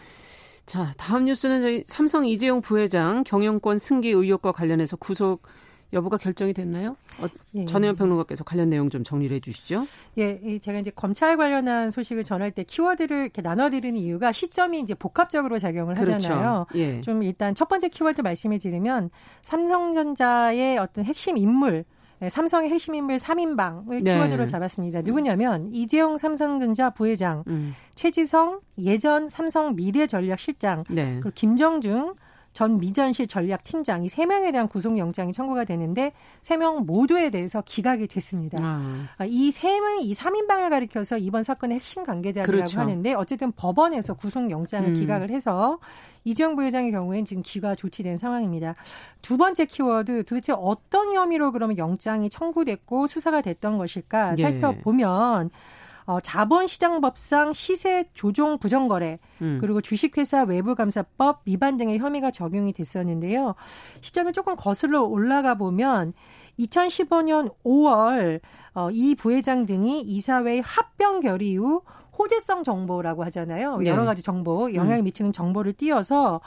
[0.64, 5.42] 자, 다음 뉴스는 저희 삼성 이재용 부회장 경영권 승계 의혹과 관련해서 구속
[5.92, 6.96] 여부가 결정이 됐나요?
[7.20, 7.64] 어, 예.
[7.64, 9.86] 전혜연 평론가께서 관련 내용 좀 정리를 해주시죠.
[10.18, 15.58] 예, 제가 이제 검찰 관련한 소식을 전할 때 키워드를 이렇게 나눠드리는 이유가 시점이 이제 복합적으로
[15.58, 16.14] 작용을 그렇죠.
[16.14, 16.66] 하잖아요.
[16.74, 17.00] 예.
[17.02, 19.10] 좀 일단 첫 번째 키워드 말씀을 드리면
[19.42, 21.84] 삼성전자의 어떤 핵심 인물
[22.18, 24.14] 네, 삼성의 핵심 인물 3인방을 네.
[24.14, 25.02] 키워드로 잡았습니다.
[25.02, 27.74] 누구냐면 이재용 삼성전자 부회장, 음.
[27.94, 31.12] 최지성 예전 삼성 미래전략실장, 네.
[31.14, 32.14] 그리고 김정중
[32.56, 38.06] 전 미전실 전략팀장 이 세 명에 대한 구속영장이 청구가 되는데 세 명 모두에 대해서 기각이
[38.06, 38.58] 됐습니다.
[38.62, 39.08] 아.
[39.18, 42.80] 아 이세 명이 이 3인방을 가리켜서 이번 사건의 핵심 관계자라고 그렇죠.
[42.80, 44.94] 하는데 어쨌든 법원에서 구속영장을 음.
[44.94, 45.78] 기각을 해서
[46.24, 48.74] 이재용 부회장의 경우에는 지금 기가 조치된 상황입니다.
[49.20, 54.42] 두 번째 키워드 도대체 어떤 혐의로 그러면 영장이 청구됐고 수사가 됐던 것일까 예.
[54.42, 55.50] 살펴보면
[56.06, 59.58] 어, 자본시장법상 시세 조종 부정거래 음.
[59.60, 63.54] 그리고 주식회사 외부감사법 위반 등의 혐의가 적용이 됐었는데요.
[64.00, 66.14] 시점을 조금 거슬러 올라가 보면
[66.60, 68.40] 2015년 5월
[68.74, 71.82] 어, 이 부회장 등이 이사회 합병 결의 이후
[72.18, 73.78] 호재성 정보라고 하잖아요.
[73.78, 73.90] 네.
[73.90, 75.04] 여러 가지 정보, 영향을 음.
[75.04, 76.40] 미치는 정보를 띄어서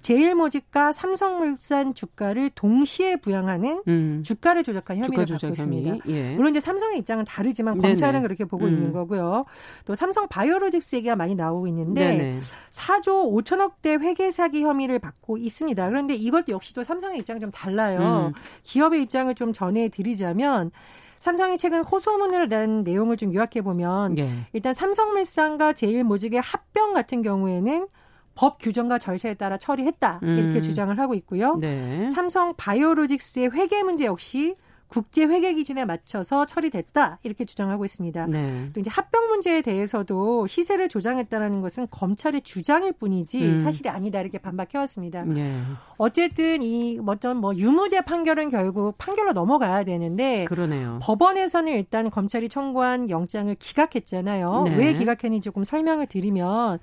[0.00, 4.22] 제일모직과 삼성물산 주가를 동시에 부양하는 음.
[4.24, 5.96] 주가를 조작한 혐의를 주가 받고 있습니다.
[6.08, 6.34] 예.
[6.34, 8.22] 물론 이제 삼성의 입장은 다르지만 검찰은 네네.
[8.22, 8.70] 그렇게 보고 음.
[8.70, 9.44] 있는 거고요.
[9.84, 12.40] 또 삼성 바이오로직스 얘기가 많이 나오고 있는데 네네.
[12.70, 15.88] 4조 5천억 대 회계 사기 혐의를 받고 있습니다.
[15.88, 18.32] 그런데 이것 역시도 삼성의 입장이 좀 달라요.
[18.34, 18.40] 음.
[18.62, 20.70] 기업의 입장을 좀 전해 드리자면
[21.18, 24.30] 삼성이 최근 호소문을 낸 내용을 좀 요약해 보면 예.
[24.52, 27.88] 일단 삼성물산과 제일모직의 합병 같은 경우에는
[28.36, 30.62] 법 규정과 절차에 따라 처리했다 이렇게 음.
[30.62, 31.56] 주장을 하고 있고요.
[31.56, 32.08] 네.
[32.10, 34.54] 삼성 바이오로직스의 회계 문제 역시
[34.88, 38.26] 국제 회계 기준에 맞춰서 처리됐다 이렇게 주장하고 있습니다.
[38.26, 38.70] 네.
[38.72, 43.56] 또 이제 합병 문제에 대해서도 시세를 조장했다라는 것은 검찰의 주장일 뿐이지 음.
[43.56, 45.24] 사실이 아니다 이렇게 반박해 왔습니다.
[45.24, 45.60] 네.
[45.96, 51.00] 어쨌든 이 어떤 뭐 유무죄 판결은 결국 판결로 넘어가야 되는데 그러네요.
[51.02, 54.62] 법원에서는 일단 검찰이 청구한 영장을 기각했잖아요.
[54.66, 54.76] 네.
[54.76, 56.78] 왜 기각했는지 조금 설명을 드리면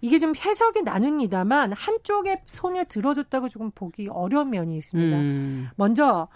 [0.00, 5.16] 이게 좀 해석이 나눕니다만 한쪽에 손을 들어줬다고 조금 보기 어려운 면이 있습니다.
[5.16, 5.68] 음.
[5.76, 6.28] 먼저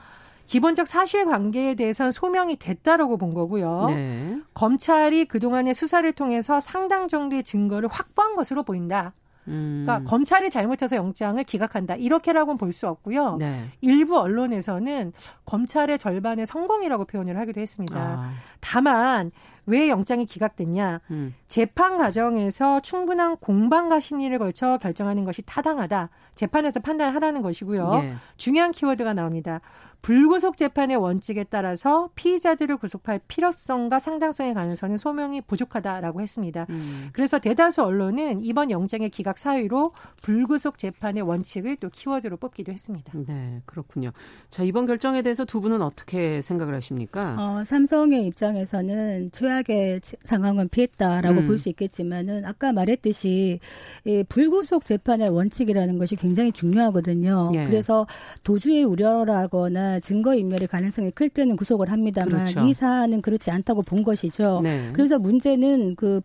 [0.46, 3.86] 기본적 사실 관계에 대해서는 소명이 됐다라고 본 거고요.
[3.88, 4.38] 네.
[4.52, 9.14] 검찰이 그동안의 수사를 통해서 상당 정도의 증거를 확보한 것으로 보인다.
[9.48, 9.84] 음.
[9.84, 13.36] 그러니까 검찰이 잘못해서 영장을 기각한다 이렇게라고는 볼 수 없고요.
[13.36, 13.64] 네.
[13.82, 15.12] 일부 언론에서는
[15.44, 17.96] 검찰의 절반의 성공이라고 표현을 하기도 했습니다.
[17.96, 18.32] 아.
[18.60, 19.30] 다만
[19.66, 21.00] 왜 영장이 기각됐냐?
[21.10, 21.34] 음.
[21.46, 26.10] 재판 과정에서 충분한 공방과 심리를 걸쳐 결정하는 것이 타당하다.
[26.34, 27.90] 재판에서 판단하라는 것이고요.
[28.00, 28.14] 네.
[28.36, 29.60] 중요한 키워드가 나옵니다.
[30.04, 36.66] 불구속 재판의 원칙에 따라서 피의자들을 구속할 필요성과 상당성에 관해서는 소명이 부족하다라고 했습니다.
[36.68, 37.08] 음.
[37.14, 43.14] 그래서 대다수 언론은 이번 영장의 기각 사유로 불구속 재판의 원칙을 또 키워드로 뽑기도 했습니다.
[43.26, 44.12] 네, 그렇군요.
[44.50, 47.36] 자, 이번 결정에 대해서 두 분은 어떻게 생각을 하십니까?
[47.38, 51.46] 어, 삼성의 입장에서는 최악의 상황은 피했다라고 음.
[51.46, 53.58] 볼수 있겠지만은 아까 말했듯이
[54.04, 57.52] 이 불구속 재판의 원칙이라는 것이 굉장히 중요하거든요.
[57.54, 57.64] 예.
[57.64, 58.06] 그래서
[58.42, 62.60] 도주의 우려라거나 증거 인멸의 가능성이 클 때는 구속을 합니다만 그렇죠.
[62.60, 64.60] 이 사안은 그렇지 않다고 본 것이죠.
[64.62, 64.90] 네.
[64.92, 66.20] 그래서 문제는 그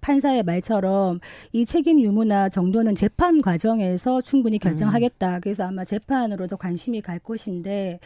[0.00, 1.20] 판사의 말처럼
[1.52, 5.36] 이 책임 유무나 정도는 재판 과정에서 충분히 결정하겠다.
[5.36, 5.40] 음.
[5.40, 8.00] 그래서 아마 재판으로도 관심이 갈 것인데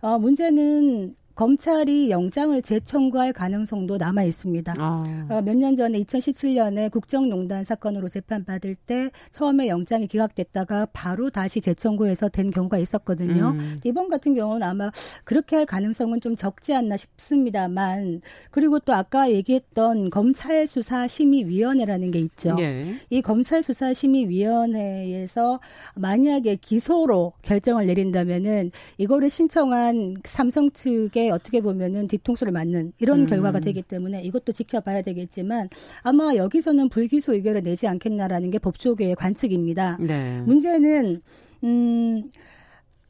[0.00, 4.74] 어 문제는 검찰이 영장을 재청구할 가능성도 남아 있습니다.
[4.76, 5.26] 아.
[5.30, 12.50] 어, 몇년 전에 2017년에 국정농단 사건으로 재판받을 때 처음에 영장이 기각됐다가 바로 다시 재청구해서 된
[12.50, 13.54] 경우가 있었거든요.
[13.58, 13.80] 음.
[13.84, 14.90] 이번 같은 경우는 아마
[15.24, 22.18] 그렇게 할 가능성은 좀 적지 않나 싶습니다만 그리고 또 아까 얘기했던 검찰 수사 심의위원회라는 게
[22.18, 22.54] 있죠.
[22.56, 22.96] 네.
[23.08, 25.58] 이 검찰 수사 심의위원회에서
[25.94, 33.26] 만약에 기소로 결정을 내린다면은 이거를 신청한 삼성 측의 어떻게 보면은 뒤통수를 맞는 이런 음.
[33.26, 35.68] 결과가 되기 때문에 이것도 지켜봐야 되겠지만
[36.02, 39.98] 아마 여기서는 불기소 의결을 내지 않겠나라는 게 법조계의 관측입니다.
[40.00, 40.40] 네.
[40.42, 41.22] 문제는
[41.64, 42.22] 음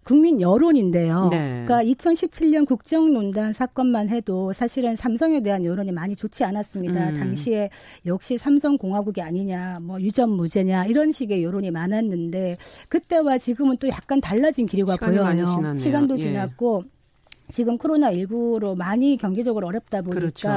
[0.03, 1.29] 국민 여론인데요.
[1.31, 1.65] 네.
[1.65, 7.11] 그러니까 2017년 국정농단 사건만 해도 사실은 삼성에 대한 여론이 많이 좋지 않았습니다.
[7.11, 7.15] 음.
[7.15, 7.71] 당시에
[8.07, 12.57] 역시 삼성공화국이 아니냐, 뭐 유전무죄냐 이런 식의 여론이 많았는데
[12.89, 15.77] 그때와 지금은 또 약간 달라진 기류가 보여요.
[15.79, 16.19] 시간도 예.
[16.19, 16.85] 지났고
[17.51, 20.49] 지금 코로나19로 많이 경제적으로 어렵다 보니까 그렇죠.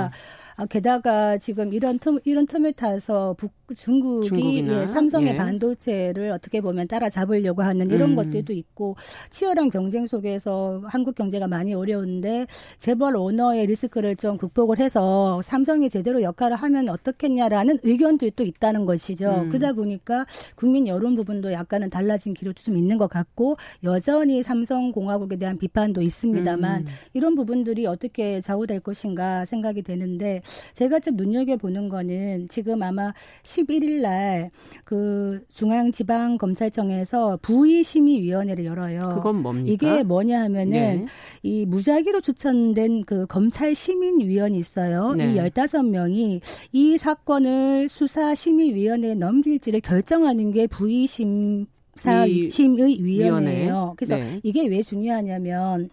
[0.55, 5.35] 아, 게다가 지금 이런 틈, 이런 틈을 타서 북, 중국이 예, 삼성의 예.
[5.35, 8.15] 반도체를 어떻게 보면 따라잡으려고 하는 이런 음.
[8.15, 8.95] 것들도 있고
[9.31, 12.45] 치열한 경쟁 속에서 한국 경제가 많이 어려운데
[12.77, 19.43] 재벌 오너의 리스크를 좀 극복을 해서 삼성이 제대로 역할을 하면 어떻겠냐라는 의견들도 있다는 것이죠.
[19.45, 19.49] 음.
[19.49, 25.57] 그러다 보니까 국민 여론 부분도 약간은 달라진 기류도 좀 있는 것 같고 여전히 삼성공화국에 대한
[25.57, 26.13] 비판도 있습니다.
[26.23, 26.87] 있습니다만 음.
[27.13, 30.41] 이런 부분들이 어떻게 좌우될 것인가 생각이 되는데
[30.75, 34.49] 제가 좀 눈여겨 보는 거는 지금 아마 11일 날
[34.83, 38.99] 그 중앙지방검찰청에서 부의심의위원회를 열어요.
[39.15, 39.71] 그건 뭡니까?
[39.71, 41.05] 이게 뭐냐 하면은 네.
[41.41, 45.13] 이 무작위로 추천된 그 검찰 시민위원이 있어요.
[45.13, 45.33] 네.
[45.33, 53.93] 이 15명이 이 사건을 수사심의위원회에 넘길지를 결정하는 게 부의심 사심의 위원회예요.
[53.97, 54.39] 그래서 네.
[54.43, 55.89] 이게 왜 중요하냐면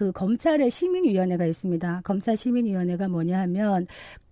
[0.00, 2.00] 그 검찰의 시민위원회가 있습니다.
[2.04, 3.86] 검찰 시민위원회가 뭐냐 하면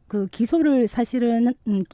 [0.07, 1.85] 그 기소를 사실은 음,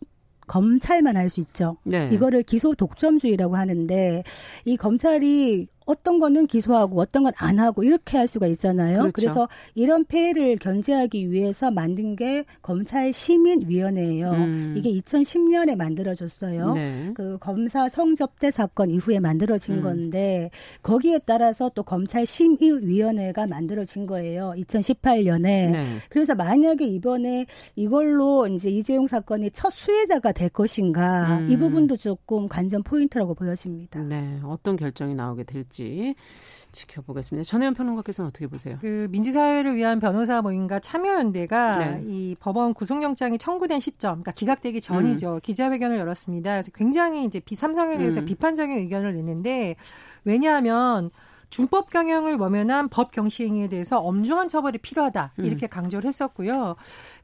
[0.46, 1.76] 검찰만 할 수 있죠.
[1.82, 2.08] 네.
[2.12, 4.22] 이거를 기소 독점주의라고 하는데
[4.64, 8.99] 이 검찰이 어떤 거는 기소하고 어떤 건 안 하고 이렇게 할 수가 있잖아요.
[8.99, 9.12] 그렇죠.
[9.14, 14.31] 그래서 이런 폐해를 견제하기 위해서 만든 게 검찰 시민위원회예요.
[14.31, 14.75] 음.
[14.77, 16.73] 이게 2010년에 만들어졌어요.
[16.73, 17.11] 네.
[17.14, 19.83] 그 검사 성접대 사건 이후에 만들어진 음.
[19.83, 20.51] 건데
[20.83, 24.55] 거기에 따라서 또 검찰 심의위원회가 만들어진 거예요.
[24.57, 25.42] 2018년에.
[25.42, 25.85] 네.
[26.09, 31.51] 그래서 만약에 이번에 이걸로 이제 이재용 사건이 첫 수혜자가 될 것인가 음.
[31.51, 34.01] 이 부분도 조금 관전 포인트라고 보여집니다.
[34.01, 35.73] 네, 어떤 결정이 나오게 될지.
[35.74, 36.14] 될지
[36.72, 37.44] 지켜보겠습니다.
[37.44, 38.78] 전혜연 평론가께서는 어떻게 보세요?
[38.80, 42.02] 그 민주사회를 위한 변호사 모임과 참여연대가 네.
[42.06, 45.34] 이 법원 구속영장이 청구된 시점, 그러니까 기각되기 전이죠.
[45.34, 45.40] 음.
[45.42, 46.52] 기자회견을 열었습니다.
[46.52, 48.24] 그래서 굉장히 이제 비삼성에 대해서 음.
[48.24, 49.76] 비판적인 의견을 냈는데
[50.24, 51.10] 왜냐하면
[51.54, 55.44] 준법 경영을 모면한 법 경시행위에 대해서 엄중한 처벌이 필요하다 음.
[55.44, 56.74] 이렇게 강조를 했었고요.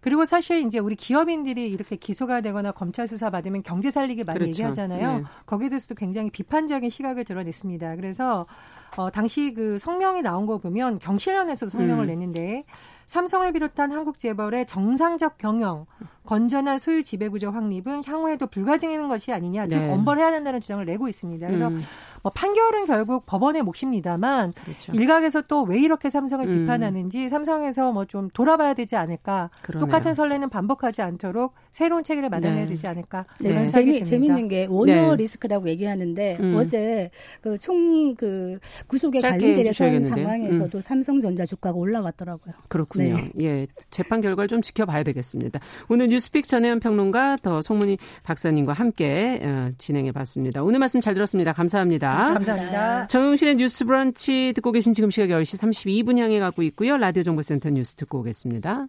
[0.01, 4.51] 그리고 사실 이제 우리 기업인들이 이렇게 기소가 되거나 검찰 수사 받으면 경제 살리기 많이 그렇죠.
[4.51, 5.19] 얘기하잖아요.
[5.19, 5.25] 네.
[5.47, 7.97] 거기에 대해서도 굉장히 비판적인 시각을 드러냈습니다.
[7.97, 8.47] 그래서
[8.97, 12.07] 어 당시 그 성명이 나온 거 보면 경실련에서 성명을 음.
[12.07, 12.65] 냈는데
[13.07, 15.87] 삼성을 비롯한 한국 재벌의 정상적 경영,
[16.25, 19.91] 건전한 소유 지배 구조 확립은 향후에도 불가증인 것이 아니냐, 즉 네.
[19.91, 21.47] 엄벌해야 된다는 주장을 내고 있습니다.
[21.47, 21.81] 그래서 음.
[22.23, 24.93] 뭐 판결은 결국 법원의 몫입니다만 그렇죠.
[24.93, 26.59] 일각에서 또 왜 이렇게 삼성을 음.
[26.61, 29.51] 비판하는지 삼성에서 뭐 좀 돌아봐야 되지 않을까.
[29.63, 29.87] 그러네요.
[29.87, 32.67] 똑같은 선례는 반복하지 않도록 새로운 체계를 마련해야 네.
[32.67, 33.25] 되지 않을까.
[33.41, 33.67] 네.
[33.67, 35.17] 재미, 재밌는 게 오너 네.
[35.17, 36.57] 리스크라고 얘기하는데 음.
[36.57, 39.73] 어제 그 총그 그 구속에 관련된
[40.05, 40.81] 상황에서도 음.
[40.81, 42.55] 삼성전자 주가가 올라갔더라고요.
[42.69, 43.15] 그렇군요.
[43.15, 43.31] 네.
[43.41, 45.61] 예, 재판 결과를 좀 지켜봐야 되겠습니다.
[45.89, 50.63] 오늘 뉴스픽 전혜연 평론가 더 송문희 박사님과 함께 어, 진행해 봤습니다.
[50.63, 51.53] 오늘 말씀 잘 들었습니다.
[51.53, 52.35] 감사합니다.
[52.35, 53.07] 감사합니다.
[53.07, 56.97] 정용실의 뉴스 브런치 듣고 계신 지금 시각 10시 32분 향해 가고 있고요.
[56.97, 58.87] 라디오 정보센터 뉴스 듣고 오겠습니다.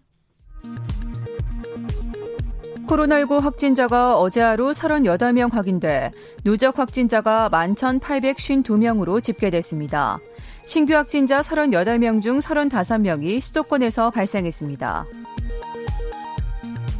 [2.88, 6.12] 코로나19 확진자가 어제 하루 38명 확인돼
[6.44, 10.20] 누적 확진자가 11,852명으로 집계됐습니다.
[10.66, 15.06] 신규 확진자 38명 중 35명이 수도권에서 발생했습니다.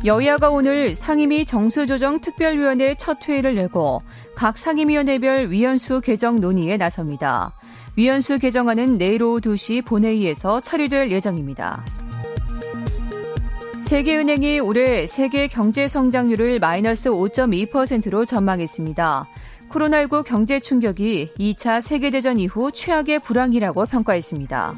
[0.04, 4.02] 여야가 오늘 상임위 정수조정 특별위원회 첫 회의를 내고
[4.36, 7.54] 각 상임위원회별 위원수 개정 논의에 나섭니다.
[7.96, 11.86] 위원수 개정안은 내일 오후 2시 본회의에서 처리될 예정입니다.
[13.84, 19.28] 세계은행이 올해 세계 경제 성장률을 마이너스 5.2%로 전망했습니다.
[19.70, 24.76] 코로나19 경제 충격이 2차 세계대전 이후 최악의 불황이라고 평가했습니다.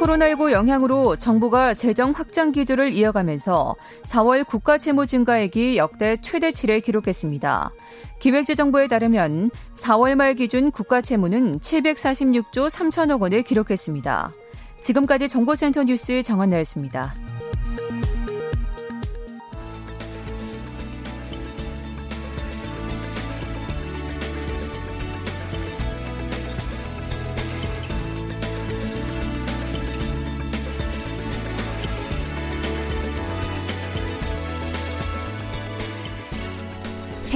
[0.00, 7.70] 코로나19 영향으로 정부가 재정 확장 기조를 이어가면서 4월 국가 채무 증가액이 역대 최대치를 기록했습니다.
[8.18, 14.32] 기획재정부에 따르면 4월 말 기준 국가 채무는 746조 3천억 원을 기록했습니다.
[14.80, 17.14] 지금까지 정보센터 뉴스 정원나였습니다.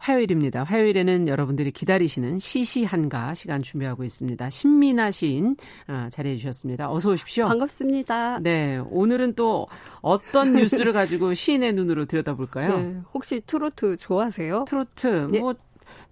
[0.00, 0.64] 화요일입니다.
[0.64, 4.48] 화요일에는 여러분들이 기다리시는 시시한가 시간 준비하고 있습니다.
[4.50, 5.56] 신민아 시인
[5.88, 6.90] 어, 자리해 주셨습니다.
[6.90, 7.46] 어서 오십시오.
[7.46, 8.40] 반갑습니다.
[8.40, 9.68] 네, 오늘은 또
[10.00, 12.78] 어떤 뉴스를 가지고 시인의 눈으로 들여다볼까요?
[12.78, 14.64] 네, 혹시 트로트 좋아하세요?
[14.66, 15.38] 트로트 네.
[15.38, 15.54] 뭐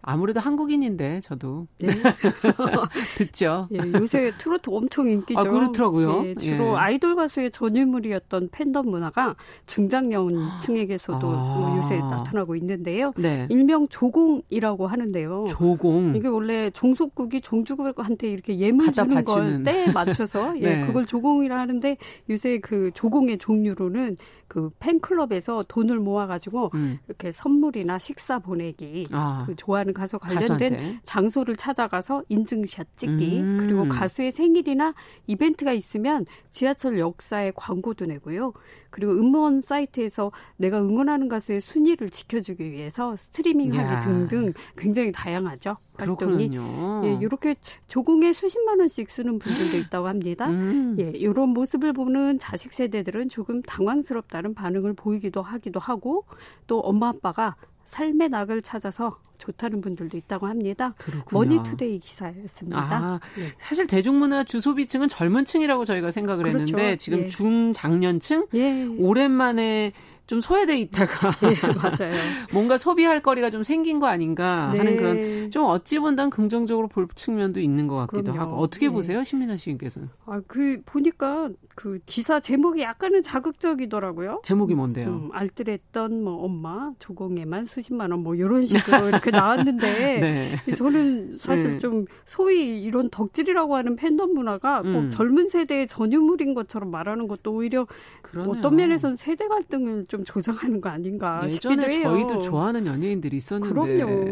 [0.00, 1.88] 아무래도 한국인인데 저도 네.
[3.16, 3.68] 듣죠.
[3.72, 5.40] 예, 요새 트로트 엄청 인기죠.
[5.40, 6.24] 아, 그렇더라고요.
[6.26, 6.76] 예, 주로 예.
[6.76, 9.34] 아이돌 가수의 전유물이었던 팬덤 문화가
[9.66, 11.74] 중장년층에게서도 아.
[11.78, 13.12] 요새 나타나고 있는데요.
[13.16, 13.46] 네.
[13.50, 15.46] 일명 조공이라고 하는데요.
[15.48, 16.14] 조공.
[16.14, 20.86] 이게 원래 종속국이 종주국한테 이렇게 예물 주는 걸 때에 맞춰서 예, 네.
[20.86, 21.96] 그걸 조공이라 하는데
[22.30, 26.98] 요새 그 조공의 종류로는 그 팬클럽에서 돈을 모아가지고 음.
[27.06, 29.44] 이렇게 선물이나 식사 보내기 아.
[29.46, 29.84] 그 좋아.
[29.88, 31.00] 좋아하는 가수 관련된 가수한테.
[31.04, 33.56] 장소를 찾아가서 인증샷 찍기 음.
[33.60, 34.94] 그리고 가수의 생일이나
[35.26, 38.52] 이벤트가 있으면 지하철 역사에 광고도 내고요.
[38.90, 45.76] 그리고 음원 사이트에서 내가 응원하는 가수의 순위를 지켜주기 위해서 스트리밍하기 등등 굉장히 다양하죠.
[45.96, 46.48] 활동이.
[46.48, 47.02] 그렇군요.
[47.04, 50.48] 예, 이렇게 조공에 수십만 원씩 쓰는 분들도 있다고 합니다.
[50.48, 50.96] 음.
[50.98, 56.24] 예, 이런 모습을 보는 자식 세대들은 조금 당황스럽다는 반응을 보이기도 하기도 하고
[56.66, 57.56] 또 엄마 아빠가
[57.88, 60.94] 삶의 낙을 찾아서 좋다는 분들도 있다고 합니다.
[60.98, 61.56] 그렇군요.
[61.56, 62.80] 머니투데이 기사였습니다.
[62.80, 63.54] 아, 예.
[63.58, 66.60] 사실 대중문화 주소비층은 젊은 층이라고 저희가 생각을 그렇죠.
[66.60, 67.26] 했는데 지금 예.
[67.26, 68.84] 중장년층 예.
[68.98, 69.92] 오랜만에
[70.28, 71.48] 좀 소외돼 있다가 네,
[71.82, 72.12] 맞아요.
[72.52, 74.78] 뭔가 소비할 거리가 좀 생긴 거 아닌가 네.
[74.78, 78.38] 하는 그런 좀 어찌 본다면 긍정적으로 볼 측면도 있는 것 같기도 그럼요.
[78.40, 78.92] 하고 어떻게 네.
[78.92, 80.10] 보세요, 신민아 시인께서는?
[80.26, 84.42] 아, 그 보니까 그 기사 제목이 약간은 자극적이더라고요.
[84.44, 85.08] 제목이 뭔데요?
[85.08, 90.18] 음, 알뜰했던 뭐 엄마 조공에만 수십만 원 뭐 이런 식으로 이렇게 나왔는데
[90.66, 90.74] 네.
[90.74, 91.78] 저는 사실 네.
[91.78, 95.10] 좀 소위 이런 덕질이라고 하는 팬덤 문화가 꼭 음.
[95.10, 97.86] 젊은 세대의 전유물인 것처럼 말하는 것도 오히려
[98.22, 98.52] 그러네요.
[98.58, 102.02] 어떤 면에서는 세대 갈등을 좀좀 조정하는 거 아닌가 예전에 싶기도 해요.
[102.02, 103.72] 저희도 좋아하는 연예인들이 있었는데.
[103.72, 104.24] 그럼요.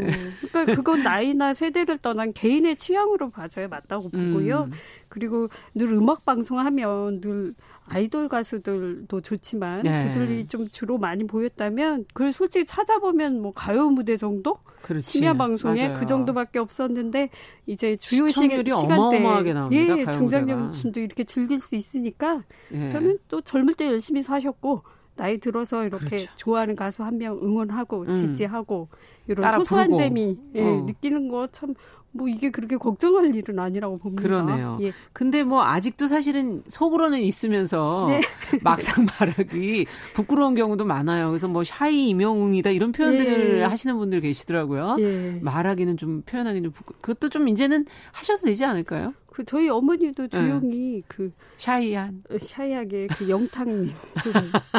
[0.51, 4.65] 그러니까 그건 나이나 세대를 떠난 개인의 취향으로 봐줘야 맞다고 보고요.
[4.65, 4.73] 음.
[5.09, 7.55] 그리고 늘 음악 방송하면 늘
[7.89, 10.13] 아이돌 가수들도 좋지만 네.
[10.13, 15.19] 그들이 좀 주로 많이 보였다면 그걸 솔직히 찾아보면 뭐 가요 무대 정도 그렇지.
[15.19, 16.01] 심야 방송에 맞아요.
[16.01, 17.31] 그 정도밖에 없었는데
[17.67, 19.99] 이제 주요 시간대 어마어마하게 나옵니다.
[19.99, 22.89] 예, 중장년층도 이렇게 즐길 수 있으니까 예.
[22.89, 24.83] 저는 또 젊을 때 열심히 사셨고
[25.17, 26.27] 나이 들어서 이렇게 그렇죠.
[26.37, 28.15] 좋아하는 가수 한 명 응원하고 음.
[28.15, 28.89] 지지하고
[29.27, 29.97] 이런 소소한 부르고.
[30.03, 30.85] 재미 예, 어.
[30.87, 31.75] 느끼는 거 참
[32.13, 34.23] 뭐 이게 그렇게 걱정할 일은 아니라고 봅니다.
[34.23, 34.79] 그러네요.
[34.81, 34.91] 예.
[35.13, 38.21] 근데 뭐 아직도 사실은 속으로는 있으면서 네.
[38.65, 41.29] 막상 말하기 부끄러운 경우도 많아요.
[41.29, 43.65] 그래서 뭐 샤이 이명웅이다 이런 표현들을 예.
[43.65, 44.97] 하시는 분들 계시더라고요.
[44.99, 45.39] 예.
[45.43, 46.95] 말하기는 좀 표현하기는 부끄...
[47.03, 49.13] 그것도 좀 이제는 하셔도 되지 않을까요?
[49.37, 50.29] 그 저희 어머니도 네.
[50.29, 51.03] 조용히 네.
[51.09, 54.33] 그 샤이한 어, 샤이하게 그 영탁님 좀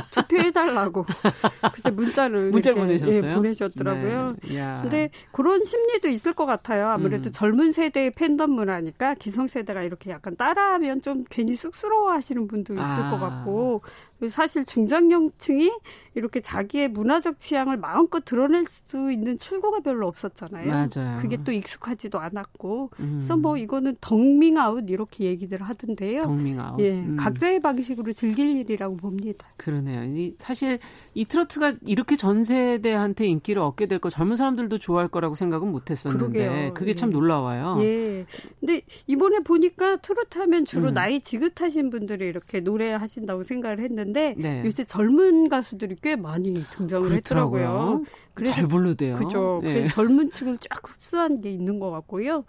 [0.10, 1.06] 투표해달라고
[1.76, 3.24] 그때 문자를 문자 보내셨어요?
[3.24, 4.36] 예, 보내셨더라고요.
[4.48, 4.80] 네.
[4.82, 6.88] 근데 그런 심리도 있을 것 같아요.
[6.88, 7.32] 아무래도 음.
[7.32, 13.12] 젊은 세대의 팬덤 문화니까 기성 세대가 이렇게 약간 따라하면 좀 괜히 쑥스러워하시는 분도 있을 아.
[13.12, 13.84] 것 같고
[14.30, 15.72] 사실 중장년층이
[16.16, 20.66] 이렇게 자기의 문화적 취향을 마음껏 드러낼 수 있는 출구가 별로 없었잖아요.
[20.66, 21.20] 맞아요.
[21.22, 22.90] 그게 또 익숙하지도 않았고.
[23.00, 23.18] 음.
[23.18, 26.24] 그래서 뭐 이거는 덕밍아웃 이렇게 얘기들 하던데요.
[26.24, 26.80] 덕밍아웃.
[26.80, 27.18] 예, 음.
[27.18, 29.48] 각자의 방식으로 즐길 일이라고 봅니다.
[29.58, 30.06] 그러네요.
[30.16, 30.80] 이, 사실
[31.14, 35.90] 이 트로트가 이렇게 전 세대한테 인기를 얻게 될 거 젊은 사람들도 좋아할 거라고 생각은 못
[35.92, 36.74] 했었는데 그러게요.
[36.74, 37.14] 그게 참 예.
[37.14, 37.78] 놀라워요.
[37.82, 38.26] 예.
[38.60, 40.94] 근데 이번에 보니까 트로트 하면 주로 음.
[40.94, 44.62] 나이 지긋하신 분들이 이렇게 노래하신다고 생각을 했는데 네.
[44.66, 47.62] 요새 젊은 가수들이 꽤 많이 등장을 그렇더라고요.
[47.62, 48.04] 했더라고요.
[48.34, 49.16] 그래서 잘 부르대요.
[49.18, 49.60] 그죠.
[49.64, 49.74] 네.
[49.74, 52.44] 그래서 젊은 층을 쫙 흡수한 게 있는 것 같고요.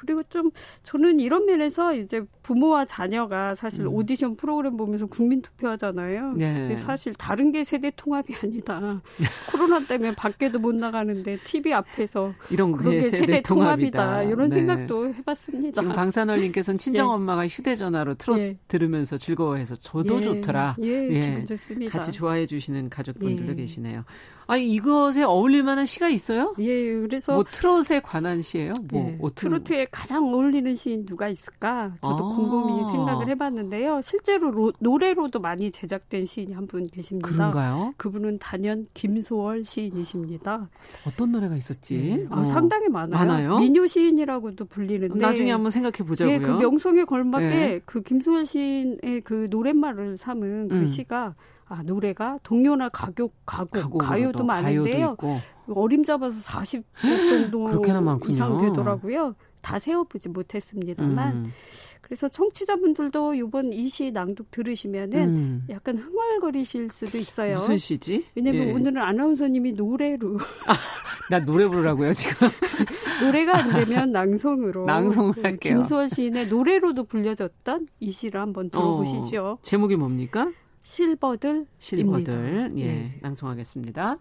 [0.00, 0.50] 그리고 좀
[0.82, 3.94] 저는 이런 면에서 이제 부모와 자녀가 사실 음.
[3.94, 6.32] 오디션 프로그램 보면서 국민 투표하잖아요.
[6.32, 6.74] 네.
[6.76, 9.02] 사실 다른 게 세대 통합이 아니다.
[9.52, 14.22] 코로나 때문에 밖에도 못 나가는데 TV 앞에서 이런 게 세대, 세대 통합이다.
[14.22, 14.54] 이런 네.
[14.54, 15.82] 생각도 해봤습니다.
[15.82, 17.48] 지금 방산월님께서는 친정 엄마가 예.
[17.48, 18.58] 휴대전화로 트롯 예.
[18.68, 20.20] 들으면서 즐거워해서 저도 예.
[20.22, 20.76] 좋더라.
[20.82, 21.44] 예, 예.
[21.44, 21.92] 좋습니다.
[21.92, 23.56] 같이 좋아해 주시는 가족분들도 예.
[23.56, 24.04] 계시네요.
[24.50, 26.54] 아니 이것에 어울릴 만한 시가 있어요?
[26.58, 28.72] 예, 그래서 뭐 트롯에 관한 시예요?
[28.90, 31.92] 뭐 예, 트로트에 가장 어울리는 시인 누가 있을까?
[32.02, 32.36] 저도 아.
[32.36, 34.00] 곰곰이 생각을 해봤는데요.
[34.02, 37.28] 실제로 로, 노래로도 많이 제작된 시인이 한 분 계십니다.
[37.28, 37.94] 그런가요?
[37.96, 40.68] 그분은 단연 김소월 시인이십니다.
[41.06, 41.96] 어떤 노래가 있었지?
[41.98, 42.26] 네.
[42.30, 42.42] 아, 어.
[42.44, 43.18] 상당히 많아요.
[43.18, 43.58] 많아요?
[43.58, 46.38] 민요 시인이라고도 불리는데 나중에 한번 생각해 보자고요.
[46.38, 47.80] 네, 그 명성에 걸맞게 네.
[47.84, 50.86] 그 김소월 시인의 그 노랫말을 삼은 그 음.
[50.86, 51.34] 시가
[51.70, 55.14] 아, 노래가 동요나 가곡, 가곡, 가요도 많은데요.
[55.16, 55.40] 가요도
[55.72, 56.82] 어림잡아서 40곡
[57.28, 59.36] 정도 이상 되더라고요.
[59.60, 61.36] 다 세어보지 못했습니다만.
[61.36, 61.52] 음.
[62.00, 65.64] 그래서 청취자분들도 이번 이 시 낭독 들으시면은 음.
[65.70, 67.54] 약간 흥얼거리실 수도 있어요.
[67.56, 68.26] 무슨 시지?
[68.34, 68.72] 왜냐면 예.
[68.72, 70.38] 오늘은 아나운서님이 노래로.
[70.66, 70.72] 아,
[71.30, 72.48] 나 노래 부르라고요, 지금?
[73.22, 74.86] 노래가 안 되면 낭송으로.
[74.86, 75.74] 낭송을 네, 할게요.
[75.76, 79.44] 김수원 시인의 노래로도 불려졌던 이 시를 한번 들어보시죠.
[79.46, 80.50] 어, 제목이 뭡니까?
[80.82, 81.66] 실버들.
[81.78, 82.72] 실버들.
[82.76, 83.18] 예, 네.
[83.22, 84.18] 낭송하겠습니다.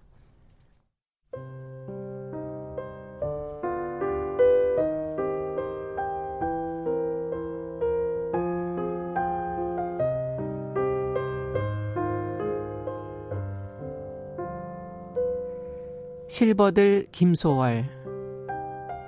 [16.28, 17.90] 실버들 김소월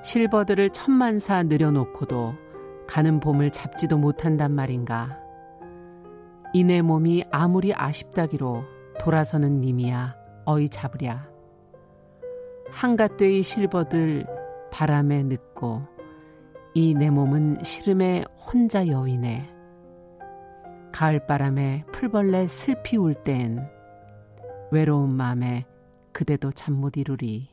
[0.03, 2.33] 실버들을 천만사 늘여놓고도
[2.87, 5.21] 가는 봄을 잡지도 못한단 말인가.
[6.53, 8.63] 이내 몸이 아무리 아쉽다기로
[8.99, 10.15] 돌아서는 님이야.
[10.45, 11.29] 어이 잡으랴.
[12.71, 14.25] 한갓되이 실버들
[14.71, 15.83] 바람에 늦고
[16.73, 19.49] 이 내 몸은 시름에 혼자 여위네.
[20.93, 23.65] 가을바람에 풀벌레 슬피 울 땐
[24.71, 25.65] 외로운 마음에
[26.13, 27.49] 그대도 잠 못 이루리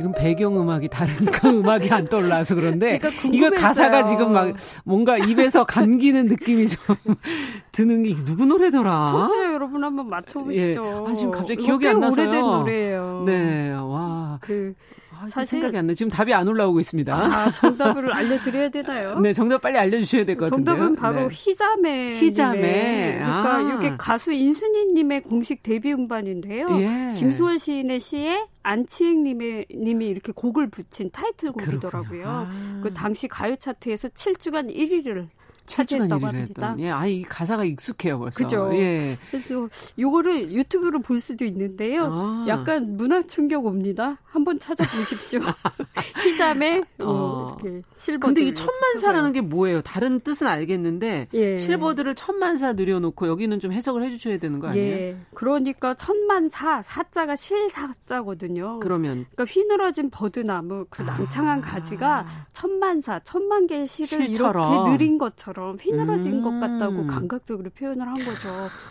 [0.00, 2.98] 지금 배경 음악이 다르니까 음악이 안 떠올라서 그런데
[3.30, 6.96] 이거 가사가 지금 막 뭔가 입에서 감기는 느낌이 좀
[7.72, 9.08] 드는 게 누구 노래더라?
[9.10, 11.04] 청취자 여러분 한번 맞춰보시죠.
[11.06, 11.10] 예.
[11.10, 12.28] 아 지금 갑자기 기억이 안 나서요.
[12.28, 13.22] 오래된 노래예요.
[13.26, 14.38] 네, 와.
[14.40, 14.72] 그
[15.20, 15.94] 아, 사실 생각이 안 나.
[15.94, 17.14] 지금 답이 안 올라오고 있습니다.
[17.14, 19.18] 아, 정답을 알려드려야 되나요?
[19.20, 20.74] 네, 정답 빨리 알려주셔야 될 것 같은데요.
[20.76, 21.28] 정답은 바로 네.
[21.30, 22.10] 희자매.
[22.16, 23.14] 희자매.
[23.18, 23.60] 그러니까 아.
[23.60, 26.68] 이렇게 가수 인순이님의 공식 데뷔 음반인데요.
[26.80, 27.14] 예.
[27.16, 32.24] 김수원 시인의 시에 안치행님의 님이 이렇게 곡을 붙인 타이틀곡이더라고요.
[32.26, 32.80] 아.
[32.82, 35.28] 그 당시 가요 차트에서 7주간 1위를
[35.70, 36.74] 차지했다고 합니다.
[36.78, 38.36] 예, 아, 이 가사가 익숙해요, 벌써.
[38.36, 38.70] 그죠.
[38.74, 39.16] 예.
[39.30, 39.68] 그래서
[39.98, 42.08] 요거를 유튜브로 볼 수도 있는데요.
[42.10, 42.44] 아.
[42.48, 44.18] 약간 문화 충격 옵니다.
[44.24, 45.40] 한번 찾아보십시오.
[46.24, 47.56] 희잠의 어, 어,
[47.94, 48.26] 실버.
[48.26, 49.80] 근데 이 천만사라는 게 뭐예요?
[49.82, 51.56] 다른 뜻은 알겠는데 예.
[51.56, 54.96] 실버들을 천만사 늘여놓고 여기는 좀 해석을 해주셔야 되는 거 아니에요?
[54.96, 55.16] 예.
[55.34, 58.80] 그러니까 천만사 사자가 실사자거든요.
[58.80, 61.62] 그러면 그러니까 휘늘어진 버드나무 그 낭창한 아.
[61.62, 64.72] 가지가 천만사 천만 개의 실을 실처럼.
[64.72, 65.59] 이렇게 느린 것처럼.
[65.60, 66.42] 것처럼 휘늘어진 음.
[66.42, 68.48] 것 같다고 감각적으로 표현을 한 거죠.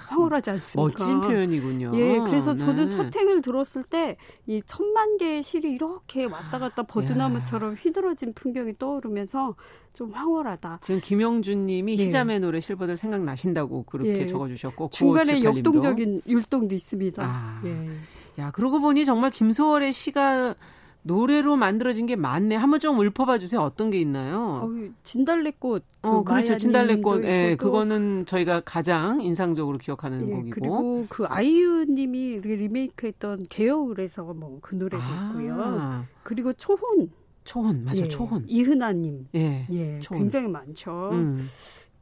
[0.08, 0.82] 황홀하지 않습니까?
[0.82, 1.92] 멋진 표현이군요.
[1.96, 2.96] 예, 그래서 저는 네.
[2.96, 4.18] 첫 행을 들었을 때
[4.50, 9.56] 이 천만 개의 실이 이렇게 왔다 갔다 버드나무처럼 휘늘어진 풍경이 떠오르면서
[9.94, 10.80] 좀 황홀하다.
[10.82, 12.04] 지금 김영준 님이 예.
[12.04, 14.26] 희자매 노래 실버들 생각나신다고 그렇게 예.
[14.26, 17.24] 적어주셨고 중간에 역동적인 율동도 있습니다.
[17.24, 17.62] 아.
[17.66, 17.90] 예.
[18.40, 20.56] 야, 그러고 보니 정말 김소월의 시가
[21.02, 22.56] 노래로 만들어진 게 많네.
[22.56, 23.62] 한번 좀 읊어봐 주세요.
[23.62, 24.62] 어떤 게 있나요?
[24.64, 24.70] 어,
[25.04, 25.84] 진달래꽃.
[26.02, 26.58] 그 어, 그렇죠.
[26.58, 27.24] 진달래꽃.
[27.24, 30.52] 예, 그거는 저희가 가장 인상적으로 기억하는 예, 곡이고.
[30.54, 35.30] 그리고 그 아이유 님이 리메이크했던 개여울에서 뭐 그 노래도 아.
[35.32, 36.06] 있고요.
[36.24, 37.10] 그리고 초혼.
[37.46, 38.44] 초혼, 맞아, 예, 초혼.
[38.48, 39.28] 이은하 님.
[39.34, 39.66] 예.
[39.72, 40.20] 예 초혼.
[40.24, 41.10] 굉장히 많죠.
[41.14, 41.50] 음.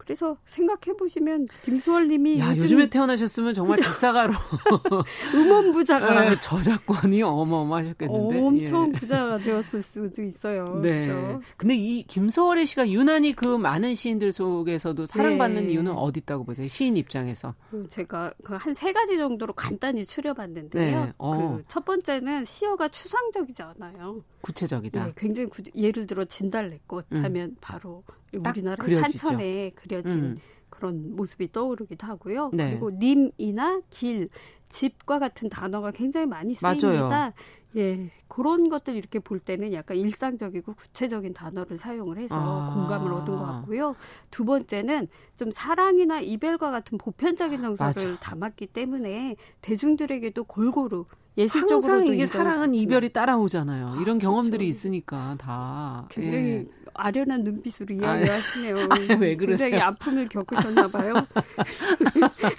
[0.08, 2.80] 그래서 생각해 보시면 김수월님이 야, 요즘...
[2.80, 4.32] 에 태어나셨으면 정말 작사가로
[5.36, 8.91] 음원 부자가 네, 저작권이 어마어마하셨겠는데 엄청 예.
[8.93, 10.64] 부자가 되었을 수도 있어요.
[10.82, 11.05] 네.
[11.05, 11.41] 그렇죠?
[11.58, 15.74] 근데 이 김소월의 시가 유난히 그 많은 시인들 속에서도 사랑받는 네.
[15.74, 16.68] 이유는 어디 있다고 보세요?
[16.68, 21.05] 시인 입장에서 그 제가 그 한 세 가지 정도로 간단히 추려봤는데요.
[21.05, 21.14] 네.
[21.18, 21.58] 어.
[21.68, 24.24] 그첫 번째는 시어가 추상적이지 않아요.
[24.41, 25.03] 구체적이다.
[25.05, 27.24] 네, 굉장히 구, 예를 들어 진달래꽃 음.
[27.24, 28.03] 하면 바로
[28.34, 30.36] 우리나라 산천에 그려진 음.
[30.69, 32.51] 그런 모습이 떠오르기도 하고요.
[32.53, 32.71] 네.
[32.71, 34.30] 그리고 님이나 길,
[34.69, 37.07] 집과 같은 단어가 굉장히 많이 쓰입니다.
[37.07, 37.34] 맞아요.
[37.78, 42.73] 예, 그런 것들 이렇게 볼 때는 약간 일상적이고 구체적인 단어를 사용을 해서 아.
[42.73, 43.95] 공감을 얻은 것 같고요.
[44.32, 48.19] 두 번째는 좀 사랑이나 이별과 같은 보편적인 정서를 맞아.
[48.19, 51.05] 담았기 때문에 대중들에게도 골고루
[51.38, 53.99] 예술적으로 항상 이게 사랑은 이별이 따라오잖아요.
[54.01, 54.69] 이런 경험들이 그렇죠.
[54.69, 56.67] 있으니까 다 굉장히 예.
[56.95, 58.75] 아련한 눈빛으로 이야기하시네요.
[58.89, 59.69] 아, 왜 그러세요?
[59.69, 61.13] 굉장히 아픔을 겪으셨나 봐요.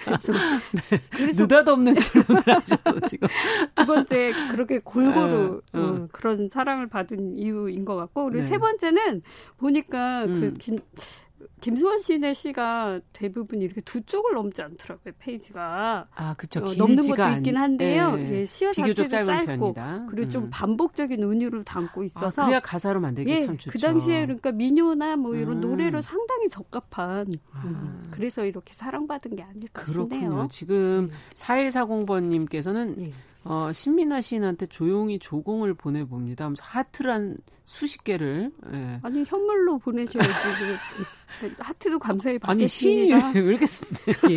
[0.05, 0.31] 그래서,
[0.89, 1.01] 네.
[1.11, 3.27] 그래서 느닷없는 질문을 하셔서 지금
[3.75, 5.81] 두 번째 그렇게 골 고루 어, 어.
[5.81, 8.47] 어, 그런 사랑을 받은 이유인 것 같고 그리고 네.
[8.47, 9.21] 세 번째는
[9.57, 10.53] 보니까 그 음.
[10.53, 10.77] 그 김
[11.61, 16.07] 김수원 씨의 시가 대부분 이렇게 두 쪽을 넘지 않더라고요 페이지가.
[16.13, 16.65] 아 그렇죠.
[16.65, 18.15] 어, 넘는 것도 있긴 한데요.
[18.17, 20.05] 예, 예 시어 자체도 짧고 편이다.
[20.09, 20.29] 그리고 음.
[20.29, 22.41] 좀 반복적인 은유를 담고 있어서.
[22.41, 23.71] 아, 그래야 가사로 만들기 예, 참 좋죠.
[23.71, 25.61] 그 당시에 그러니까 민요나 뭐 이런 음.
[25.61, 27.33] 노래로 상당히 적합한.
[27.51, 27.61] 아.
[27.65, 30.21] 음, 그래서 이렇게 사랑받은 게 아닐까 그렇군요.
[30.21, 30.47] 싶네요.
[30.49, 33.13] 지금 4140번님께서는 예.
[33.43, 36.49] 어, 신민아 시인한테 조용히 조공을 보내봅니다.
[36.59, 37.37] 한
[37.69, 38.51] 수십 개를.
[38.73, 38.99] 예.
[39.03, 40.29] 아니, 현물로 보내셔야지.
[41.59, 42.51] 하트도 감사히 받겠습니다.
[42.51, 43.67] 아니, 시인이 왜 이렇게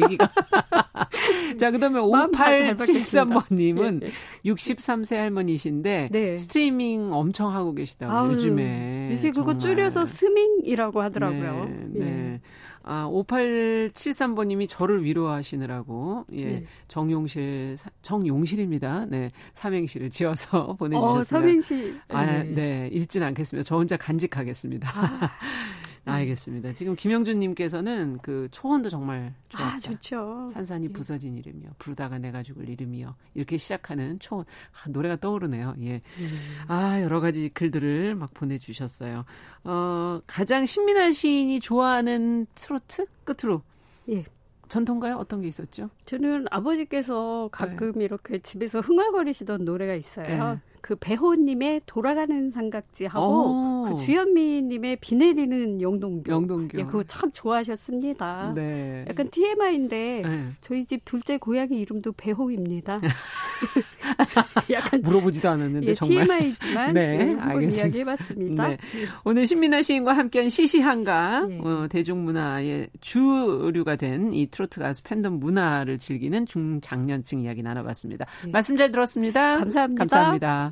[0.03, 0.28] 얘기가.
[1.59, 4.12] 자, 그 다음에 5873번님은 네, 네.
[4.45, 6.37] 63세 할머니신데 네.
[6.37, 9.12] 스트리밍 엄청 하고 계시다고 아유, 요즘에.
[9.12, 11.64] 요새 그거 줄여서 스밍이라고 하더라고요.
[11.64, 11.87] 네.
[11.89, 12.33] 네.
[12.35, 12.41] 예.
[12.85, 16.64] 아, 5873번님이 저를 위로하시느라고, 예, 네.
[16.89, 19.07] 정용실, 정용실입니다.
[19.09, 21.18] 네, 삼행시를 지어서 보내주셨습니다.
[21.18, 21.97] 어, 삼행시.
[22.09, 23.66] 아, 네, 네 읽진 않겠습니다.
[23.66, 24.89] 저 혼자 간직하겠습니다.
[24.95, 25.31] 아.
[26.05, 26.73] 알겠습니다.
[26.73, 29.77] 지금 김영준님께서는 그 초원도 정말 좋았다.
[29.77, 30.49] 아, 좋죠.
[30.53, 30.93] 산산이 예.
[30.93, 31.70] 부서진 이름이요.
[31.79, 33.14] 부르다가 내가 죽을 이름이요.
[33.35, 34.45] 이렇게 시작하는 초원.
[34.73, 35.77] 아, 노래가 떠오르네요.
[35.83, 35.95] 예.
[36.18, 36.29] 음.
[36.66, 39.25] 아, 여러 가지 글들을 막 보내주셨어요.
[39.64, 43.07] 어, 가장 신민아 시인이 좋아하는 트로트?
[43.25, 43.62] 끝으로.
[44.09, 44.25] 예.
[44.68, 45.16] 전통가요?
[45.16, 45.91] 어떤 게 있었죠?
[46.07, 48.05] 저는 아버지께서 가끔 네.
[48.05, 50.55] 이렇게 집에서 흥얼거리시던 노래가 있어요.
[50.55, 50.61] 네.
[50.83, 53.85] 그 배호님의 돌아가는 삼각지하고 어.
[53.89, 56.30] 그 주현미님의 비 내리는 영동교.
[56.30, 56.78] 영동교.
[56.78, 58.53] 예, 그거 참 좋아하셨습니다.
[58.55, 59.05] 네.
[59.09, 60.47] 약간 TMI인데 네.
[60.61, 63.01] 저희 집 둘째 고양이 이름도 배호입니다.
[64.72, 68.68] 약간 물어보지도 않았는데 예, 정말 TMI지만 네, 네, 한번 이야기해봤습니다.
[68.68, 68.78] 네.
[69.24, 71.59] 오늘 신민아 시인과 함께한 시시한가 네.
[71.61, 78.26] 어, 대중문화의 주류가 된 이 트로트 가수 팬덤 문화를 즐기는 중장년층 이야기 나눠봤습니다.
[78.45, 78.51] 네.
[78.51, 79.59] 말씀 잘 들었습니다.
[79.59, 79.99] 감사합니다.
[80.01, 80.72] 감사합니다.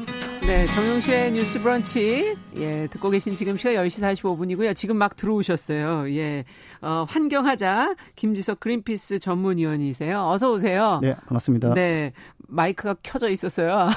[0.47, 2.35] 네, 정용실의 뉴스 브런치.
[2.57, 4.75] 예, 듣고 계신 지금 시각 10시 45분이고요.
[4.75, 6.09] 지금 막 들어오셨어요.
[6.15, 6.43] 예.
[6.81, 10.27] 어, 환경하자 김지석 그린피스 전문위원이세요.
[10.27, 10.99] 어서 오세요.
[11.01, 11.73] 네, 반갑습니다.
[11.75, 12.11] 네.
[12.47, 13.89] 마이크가 켜져 있었어요.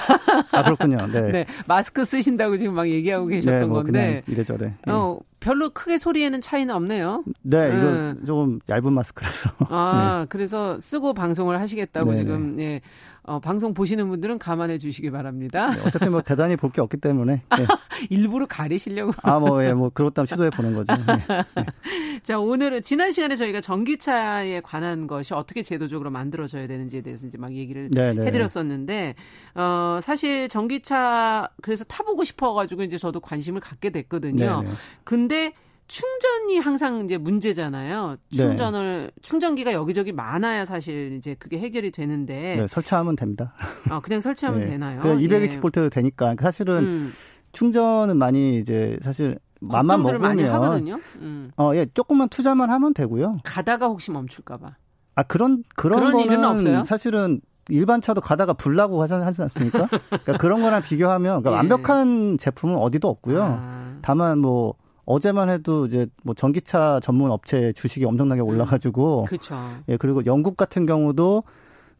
[0.51, 1.07] 아, 그렇군요.
[1.07, 1.21] 네.
[1.33, 1.45] 네.
[1.67, 4.21] 마스크 쓰신다고 지금 막 얘기하고 계셨던 네, 뭐 건데.
[4.27, 4.75] 이래저래.
[4.87, 4.91] 예.
[4.91, 7.23] 어, 별로 크게 소리에는 차이는 없네요.
[7.41, 8.23] 네, 이거 음.
[8.25, 9.49] 조금 얇은 마스크라서.
[9.69, 10.27] 아, 네.
[10.29, 12.81] 그래서 쓰고 방송을 하시겠다고 네 지금 예.
[13.27, 15.71] 어, 방송 보시는 분들은 감안해 주시기 바랍니다.
[15.71, 17.65] 네, 어차피 뭐 대단히 볼 게 없기 때문에 네.
[18.09, 19.13] 일부러 가리시려고.
[19.23, 20.93] 아, 뭐, 예, 뭐 그렇다면 시도해 보는 거죠.
[21.05, 21.15] 네.
[21.55, 21.65] 네.
[22.23, 27.53] 자, 오늘은 지난 시간에 저희가 전기차에 관한 것이 어떻게 제도적으로 만들어져야 되는지에 대해서 이제 막
[27.53, 28.21] 얘기를 네네.
[28.21, 28.27] 네.
[28.27, 29.15] 해드렸었는데,
[29.55, 34.61] 어, 사실 전기차 그래서 타보고 싶어가지고 이제 저도 관심을 갖게 됐거든요.
[34.61, 34.73] 네네.
[35.03, 35.53] 근데
[35.87, 38.17] 충전이 항상 이제 문제잖아요.
[38.31, 38.37] 네.
[38.37, 39.21] 충전을 네.
[39.21, 42.55] 충전기가 여기저기 많아야 사실 이제 그게 해결이 되는데.
[42.57, 43.53] 네, 설치하면 됩니다.
[43.89, 44.69] 아, 그냥 설치하면 네.
[44.71, 45.01] 되나요?
[45.01, 45.89] 그냥 220볼트도 예.
[45.89, 47.13] 되니까 사실은 음.
[47.51, 51.51] 충전은 많이 이제 사실 맘만 먹으면 음.
[51.57, 53.37] 어, 예, 조금만 투자만 하면 되고요.
[53.43, 54.75] 가다가 혹시 멈출까 봐.
[55.15, 56.83] 아, 그런 그런, 그런 거는 일은 없어요?
[56.83, 59.87] 사실은 일반 차도 가다가 불나고 하지 않습니까?
[59.87, 61.55] 그러니까 그런 거랑 비교하면 그러니까 예.
[61.55, 63.43] 완벽한 제품은 어디도 없고요.
[63.43, 63.97] 아.
[64.01, 64.75] 다만 뭐
[65.05, 68.47] 어제만 해도 이제 뭐 전기차 전문 업체 주식이 엄청나게 음.
[68.47, 69.55] 올라가지고 그렇죠.
[69.87, 71.43] 예 그리고 영국 같은 경우도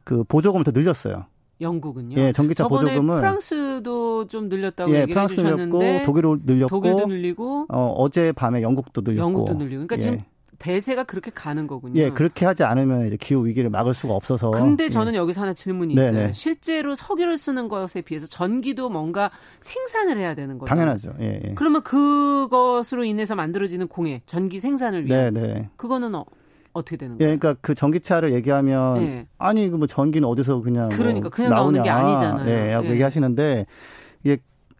[0.03, 1.25] 그 보조금을 더 늘렸어요.
[1.61, 2.19] 영국은요?
[2.19, 7.65] 예, 전기차 보조금을 프랑스도 좀 늘렸다고 예, 얘기를 프랑스 해주셨는데 늘렸고 독일도 늘렸고 독일도 늘리고
[7.69, 9.99] 어, 어제 밤에 영국도 늘렸고 영국도 늘리고 그러니까 예.
[9.99, 10.23] 지금
[10.59, 11.99] 대세가 그렇게 가는 거군요.
[12.01, 14.51] 예, 그렇게 하지 않으면 이제 기후 위기를 막을 수가 없어서.
[14.51, 15.17] 근데 저는 예.
[15.17, 16.07] 여기서 하나 질문이 네네.
[16.07, 16.33] 있어요.
[16.33, 19.31] 실제로 석유를 쓰는 것에 비해서 전기도 뭔가
[19.61, 20.69] 생산을 해야 되는 거죠.
[20.69, 21.13] 당연하죠.
[21.19, 21.53] 예, 예.
[21.55, 25.69] 그러면 그것으로 인해서 만들어지는 공해, 전기 생산을 위한 네네.
[25.77, 26.25] 그거는 어,
[26.73, 27.31] 어떻게 되는 거예요?
[27.31, 29.27] 예, 그러니까 그 전기차를 얘기하면 네.
[29.37, 32.49] 아니 그 뭐 전기는 어디서 그냥 뭐 그러니까 뭐 그냥 나오는 게 아니잖아요.
[32.49, 32.89] 예, 예.
[32.91, 33.65] 얘기하시는데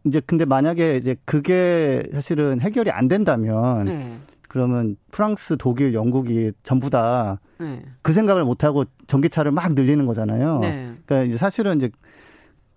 [0.08, 4.16] 이제 근데 만약에 이제 그게 사실은 해결이 안 된다면 네.
[4.56, 7.84] 그러면 프랑스, 독일, 영국이 전부 다그 네.
[8.02, 10.60] 그 생각을 못 하고 전기차를 막 늘리는 거잖아요.
[10.60, 10.94] 네.
[11.06, 11.92] 그러니까 이제 사실은 이제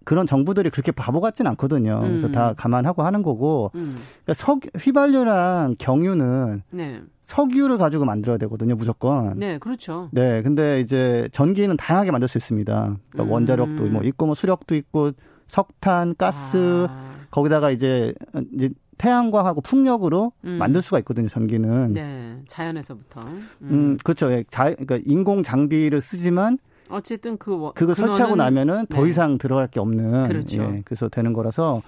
[0.03, 2.01] 그런 정부들이 그렇게 바보 같진 않거든요.
[2.03, 2.09] 음.
[2.09, 3.71] 그래서 다 감안하고 하는 거고.
[3.77, 3.97] 음.
[4.25, 7.01] 그러니까 석 휘발유랑 경유는 네.
[7.23, 9.39] 석유를 가지고 만들어야 되거든요, 무조건.
[9.39, 10.09] 네, 그렇죠.
[10.11, 12.73] 네, 근데 이제 전기는 다양하게 만들 수 있습니다.
[13.11, 13.31] 그러니까 음.
[13.31, 15.13] 원자력도 뭐 있고 뭐 수력도 있고
[15.47, 17.13] 석탄, 가스 아.
[17.31, 18.13] 거기다가 이제
[18.53, 18.69] 이제
[18.99, 20.59] 태양광하고 풍력으로 음.
[20.59, 21.95] 만들 수가 있거든요, 전기는.
[21.95, 23.21] 네, 자연에서부터.
[23.23, 24.31] 음, 음 그렇죠.
[24.33, 26.59] 예, 자, 그러니까 인공 장비를 쓰지만
[26.91, 29.11] 어쨌든 그 그거 설치하고 나면은 더 네.
[29.11, 30.63] 이상 들어갈 게 없는 그렇죠.
[30.63, 31.83] 예, 그래서 되는 거라서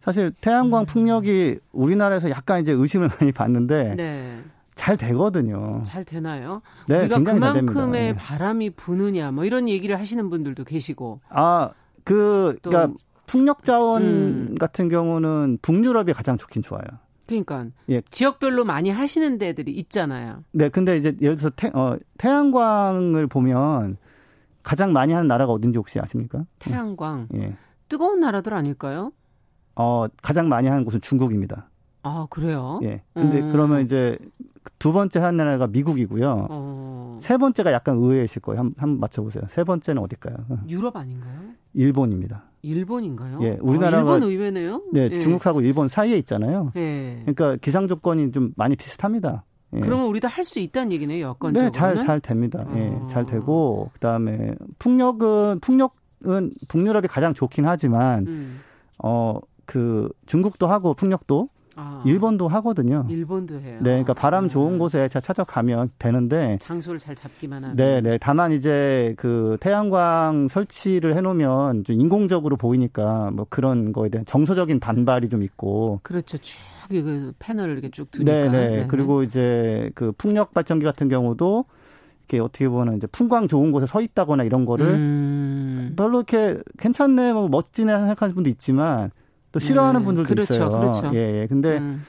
[0.00, 0.86] 사실 태양광 음.
[0.86, 4.38] 풍력이 우리나라에서 약간 이제 의심을 많이 받는데 네.
[4.74, 5.82] 잘 되거든요.
[5.84, 6.62] 잘 되나요?
[6.88, 8.16] 네, 우리가 그만큼의 네.
[8.16, 11.20] 바람이 부느냐 뭐 이런 얘기를 하시는 분들도 계시고.
[11.28, 11.70] 아,
[12.02, 12.94] 그 그러니까
[13.30, 14.54] 풍력 자원 음.
[14.58, 16.82] 같은 경우는 북유럽이 가장 좋긴 좋아요.
[17.28, 18.02] 그러니까 예.
[18.10, 20.42] 지역별로 많이 하시는 데들이 있잖아요.
[20.50, 23.98] 네, 근데 이제 예를 들어서 태, 어, 태양광을 보면
[24.64, 26.44] 가장 많이 하는 나라가 어딘지 혹시 아십니까?
[26.58, 27.28] 태양광.
[27.36, 27.56] 예.
[27.88, 29.12] 뜨거운 나라들 아닐까요?
[29.76, 31.69] 어, 가장 많이 하는 곳은 중국입니다.
[32.02, 32.80] 아, 그래요?
[32.82, 33.02] 예.
[33.14, 33.52] 근데 음.
[33.52, 34.18] 그러면 이제
[34.78, 36.46] 두 번째 하는 나라가 미국이고요.
[36.50, 37.18] 어.
[37.20, 38.60] 세 번째가 약간 의외이실 거예요.
[38.60, 39.44] 한, 번 맞춰보세요.
[39.48, 40.36] 세 번째는 어딜까요?
[40.68, 41.40] 유럽 아닌가요?
[41.74, 42.44] 일본입니다.
[42.62, 43.38] 일본인가요?
[43.42, 44.82] 예, 우리나라가 아, 일본 의외네요.
[44.92, 45.18] 네, 예.
[45.18, 46.72] 중국하고 일본 사이에 있잖아요.
[46.76, 47.20] 예.
[47.24, 49.44] 그러니까 기상 조건이 좀 많이 비슷합니다.
[49.74, 49.80] 예.
[49.80, 51.70] 그러면 우리도 할 수 있다는 얘기네요, 여건적으로.
[51.70, 52.64] 네, 잘 잘 됩니다.
[52.74, 53.00] 예, 어.
[53.02, 58.60] 예, 잘 되고 그다음에 풍력은 풍력은 북유럽이 가장 좋긴 하지만 음.
[58.98, 61.48] 어그 중국도 하고 풍력도
[61.80, 63.06] 아, 일본도 하거든요.
[63.08, 63.78] 일본도 해요.
[63.78, 67.76] 네, 그러니까 바람 좋은 곳에 찾아가면 되는데 장소를 잘 잡기만 하면.
[67.76, 68.18] 네, 네.
[68.18, 75.30] 다만 이제 그 태양광 설치를 해놓으면 좀 인공적으로 보이니까 뭐 그런 거에 대한 정서적인 반발이
[75.30, 76.00] 좀 있고.
[76.02, 76.36] 그렇죠.
[76.38, 78.32] 쭉그 패널을 이렇게 쭉 두니까.
[78.32, 78.68] 네, 네.
[78.68, 78.86] 네.
[78.86, 81.64] 그리고 이제 그 풍력 발전기 같은 경우도
[82.28, 85.94] 이렇게 어떻게 보면 이제 풍광 좋은 곳에 서 있다거나 이런 거를 음.
[85.96, 89.10] 별로 이렇게 괜찮네, 뭐 멋지네 생각하는 분도 있지만
[89.52, 90.70] 또 싫어하는 음, 분들도 그렇죠, 있어요.
[90.70, 91.10] 그렇죠.
[91.14, 91.46] 예, 예.
[91.46, 92.04] 근데 음.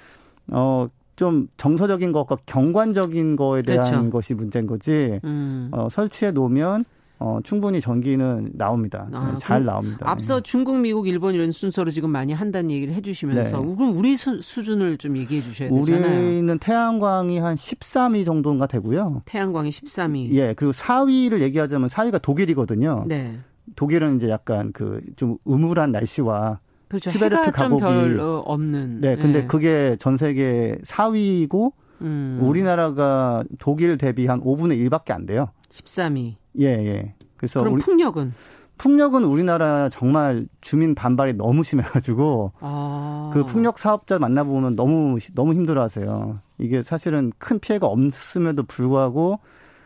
[0.48, 0.88] 어.
[1.18, 4.10] 좀 정서적인 것과 경관적인 거에 대한 그렇죠.
[4.10, 5.20] 것이 문제인 거지.
[5.24, 5.70] 음.
[5.72, 6.84] 어, 설치해 놓으면
[7.20, 9.08] 어, 충분히 전기는 나옵니다.
[9.14, 10.10] 아, 네, 잘 나옵니다.
[10.10, 10.42] 앞서 네.
[10.44, 13.76] 중국, 미국, 일본 이런 순서로 지금 많이 한다는 얘기를 해주시면서 네.
[13.76, 16.30] 그럼 우리 수, 준을 좀 얘기해 주셔야 되잖아요.
[16.32, 19.22] 우리는 태양광이 한 13위 정도인가 되고요.
[19.26, 20.32] 태양광이 13위.
[20.32, 23.06] 예, 그리고 4위를 얘기하자면 4위가 독일이거든요.
[23.08, 23.38] 네.
[23.76, 26.60] 독일은 이제 약간 그 좀 음울한 날씨와
[26.92, 27.10] 그렇죠.
[27.10, 29.00] 시베르트 가곡이 별로 없는.
[29.00, 29.48] 네, 근데 네.
[29.48, 31.72] 그게 전 세계 4위고
[32.02, 32.38] 음.
[32.42, 35.48] 우리나라가 독일 대비 한 5분의 1밖에 안 돼요.
[35.70, 36.36] 13위.
[36.60, 37.14] 예, 예.
[37.38, 38.34] 그래서 그럼 우리, 풍력은
[38.78, 43.32] 풍력은 우리나라 정말 주민 반발이 너무 심해가지고 아.
[43.34, 46.42] 그 풍력 사업자 만나보면 너무 너무 힘들어하세요.
[46.58, 49.40] 이게 사실은 큰 피해가 없음에도 불구하고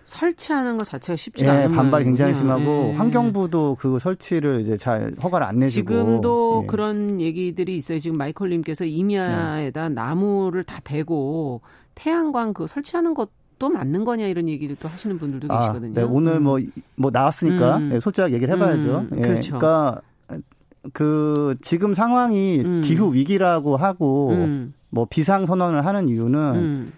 [0.05, 2.93] 설치하는 것 자체가 쉽지 예, 않은 반발이 굉장히 심하고 예.
[2.93, 6.67] 환경부도 그 설치를 이제 잘 허가를 안 내주고 지금도 예.
[6.67, 7.99] 그런 얘기들이 있어요.
[7.99, 9.95] 지금 마이클님께서 임야에다 네.
[9.95, 11.61] 나무를 다 베고
[11.95, 15.93] 태양광 그 설치하는 것도 맞는 거냐 이런 얘기를 또 하시는 분들도 아, 계시거든요.
[15.93, 16.71] 네, 오늘 뭐뭐 음.
[16.95, 17.89] 뭐 나왔으니까 음.
[17.89, 19.07] 네, 솔직하게 얘기를 해봐야죠.
[19.11, 19.57] 음, 예, 그렇죠.
[19.57, 20.01] 그러니까
[20.93, 22.81] 그 지금 상황이 음.
[22.81, 24.73] 기후 위기라고 하고 음.
[24.91, 26.93] 뭐 비상 선언을 하는 이유는 음.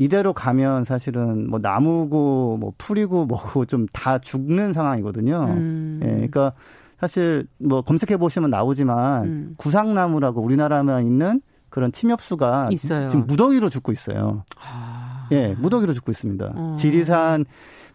[0.00, 5.44] 이대로 가면 사실은 뭐 나무고 뭐 풀이고 뭐고 좀 다 죽는 상황이거든요.
[5.48, 6.00] 음.
[6.02, 6.52] 예, 그러니까
[7.00, 9.54] 사실 뭐 검색해 보시면 나오지만 음.
[9.56, 13.08] 구상나무라고 우리나라만 있는 그런 침엽수가 있어요.
[13.08, 14.44] 지금 무더기로 죽고 있어요.
[14.60, 15.28] 아.
[15.32, 16.52] 예, 무더기로 죽고 있습니다.
[16.54, 16.74] 어.
[16.78, 17.44] 지리산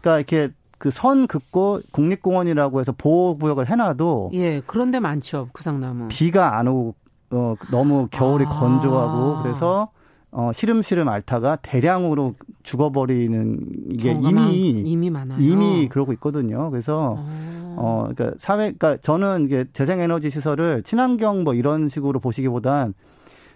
[0.01, 6.07] 그러니까 이렇게 그선 긋고 국립공원이라고 해서 보호 구역을 해놔도 예, 그런데 많죠 구상나무.
[6.09, 6.95] 비가 안 오고
[7.31, 8.49] 어, 너무 겨울이 아.
[8.49, 9.89] 건조하고 그래서
[10.37, 13.57] 어, 시름시름 앓다가 대량으로 죽어버리는
[13.91, 15.39] 이게 이미 이미 많아요.
[15.39, 16.69] 이미 그러고 있거든요.
[16.71, 22.93] 그래서 어, 어 그러니까 사회 그러니까 저는 이게 재생에너지 시설을 친환경 뭐 이런 식으로 보시기보단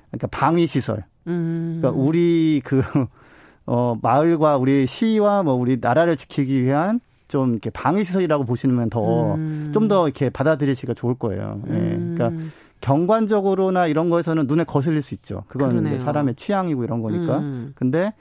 [0.09, 1.03] 그러니까 방위 시설.
[1.27, 1.79] 음.
[1.81, 2.81] 그러니까 우리 그
[3.67, 9.35] 어, 마을과 우리 시와 뭐 우리 나라를 지키기 위한 좀 이렇게 방위 시설이라고 보시면 더
[9.73, 10.07] 좀더 음.
[10.07, 11.61] 이렇게 받아들이시기가 좋을 거예요.
[11.67, 11.71] 예.
[11.73, 12.53] 그러니까 음.
[12.81, 15.43] 경관적으로나 이런 거에서는 눈에 거슬릴 수 있죠.
[15.47, 17.39] 그건 이제 사람의 취향이고 이런 거니까.
[17.39, 17.73] 음.
[17.75, 18.13] 근데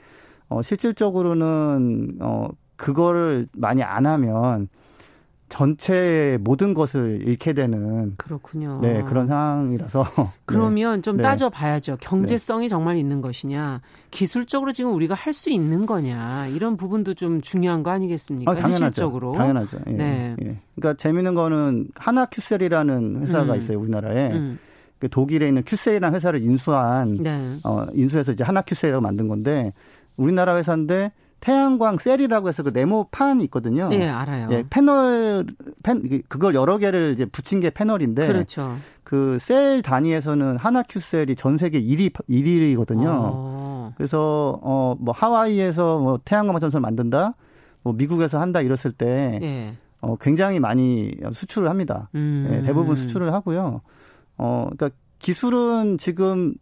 [0.49, 4.67] 어 실질적으로는 어 그거를 많이 안 하면
[5.49, 8.79] 전체 모든 것을 잃게 되는 그렇군요.
[8.81, 10.05] 네 그런 상황이라서
[10.45, 11.01] 그러면 네.
[11.01, 11.23] 좀 네.
[11.23, 11.97] 따져 봐야죠.
[11.99, 12.69] 경제성이 네.
[12.69, 13.81] 정말 있는 것이냐,
[14.11, 18.51] 기술적으로 지금 우리가 할 수 있는 거냐 이런 부분도 좀 중요한 거 아니겠습니까?
[18.51, 18.83] 아, 당연하죠.
[18.85, 19.79] 현실적으로 당연하죠.
[19.87, 19.91] 예.
[19.91, 20.35] 네.
[20.41, 20.57] 예.
[20.75, 23.57] 그러니까 재미있는 거는 하나큐셀이라는 회사가 음.
[23.57, 24.31] 있어요 우리나라에.
[24.33, 24.59] 음.
[24.99, 27.55] 그 독일에 있는 큐셀이라는 회사를 인수한 네.
[27.63, 29.71] 어 인수해서 이제 하나큐셀이라고 만든 건데
[30.17, 33.87] 우리나라 회사인데 태양광 셀이라고 해서 그 네모판이 있거든요.
[33.87, 34.47] 네, 알아요.
[34.51, 35.45] 예, 패널
[35.83, 38.75] 팬 그걸 여러 개를 이제 붙인 게 패널인데 그렇죠.
[39.03, 43.07] 그 셀 단위에서는 하나 큐 셀이 전 세계 1위 1위거든요.
[43.07, 43.93] 어.
[43.97, 47.33] 그래서 어뭐 하와이에서 뭐 태양광 발전소를 만든다.
[47.81, 49.73] 뭐 미국에서 한다 이랬을 때 예.
[50.01, 52.09] 어 굉장히 많이 수출을 합니다.
[52.13, 52.47] 음.
[52.51, 53.81] 예, 대부분 수출을 하고요.
[54.37, 56.53] 어 그러니까 기술은 지금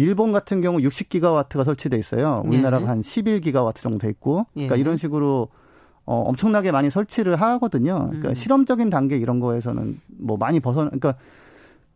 [0.00, 2.42] 일본 같은 경우 60기가와트가 설치돼 있어요.
[2.46, 2.88] 우리나라가 예.
[2.88, 4.46] 한 11기가와트 정도 돼 있고.
[4.54, 4.80] 그러니까 예.
[4.80, 5.48] 이런 식으로
[6.06, 8.06] 어, 엄청나게 많이 설치를 하거든요.
[8.08, 8.34] 그러니까 음.
[8.34, 11.14] 실험적인 단계 이런 거에서는 뭐 많이 벗어, 그러니까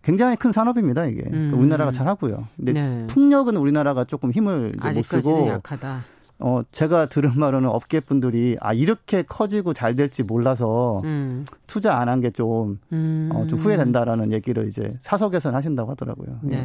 [0.02, 1.22] 굉장히 큰 산업입니다 이게.
[1.22, 1.40] 그러니까 음.
[1.48, 2.46] 그러니까 우리나라가 잘 하고요.
[2.56, 3.06] 근데 네.
[3.08, 5.48] 풍력은 우리나라가 조금 힘을 못 쓰고.
[5.48, 6.02] 약하다.
[6.40, 11.44] 어, 제가 들은 말로는 업계 분들이 아, 이렇게 커지고 잘 될지 몰라서 음.
[11.66, 13.30] 투자 안 한 게 좀, 음.
[13.32, 16.38] 어, 좀 후회된다라는 얘기를 이제 사석에서는 하신다고 하더라고요.
[16.42, 16.56] 네.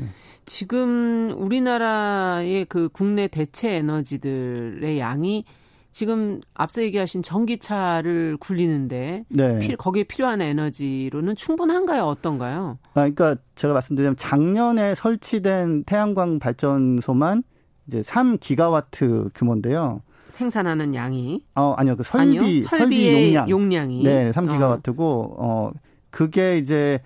[0.00, 0.04] 예.
[0.48, 0.50] 예.
[0.50, 5.44] 지금 우리나라의 그 국내 대체 에너지들의 양이
[5.90, 9.58] 지금 앞서 얘기하신 전기차를 굴리는데 네.
[9.58, 12.04] 피, 거기에 필요한 에너지로는 충분한가요?
[12.04, 12.78] 어떤가요?
[12.94, 17.42] 아, 그러니까 제가 말씀드리면 작년에 설치된 태양광 발전소만
[17.86, 20.02] 이제 3기가와트 규모인데요.
[20.28, 22.60] 생산하는 양이 어 아니요 그 설비 아니요?
[22.60, 25.36] 설비 용량 용량이 네 3기가와트고 어.
[25.38, 25.72] 어
[26.10, 27.00] 그게 이제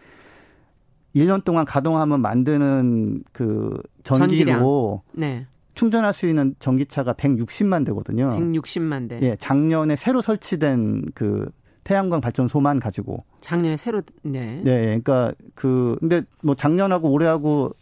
[1.14, 5.46] 1년 동안 가동하면 만드는 그 전기로 네.
[5.74, 8.30] 충전할 수 있는 전기차가 160만 대거든요.
[8.30, 9.18] 160만 대.
[9.22, 11.50] 예, 작년에 새로 설치된 그
[11.84, 14.60] 태양광 발전소만 가지고 작년에 새로 네.
[14.64, 17.74] 네, 그러니까 그 근데 뭐 작년하고 올해하고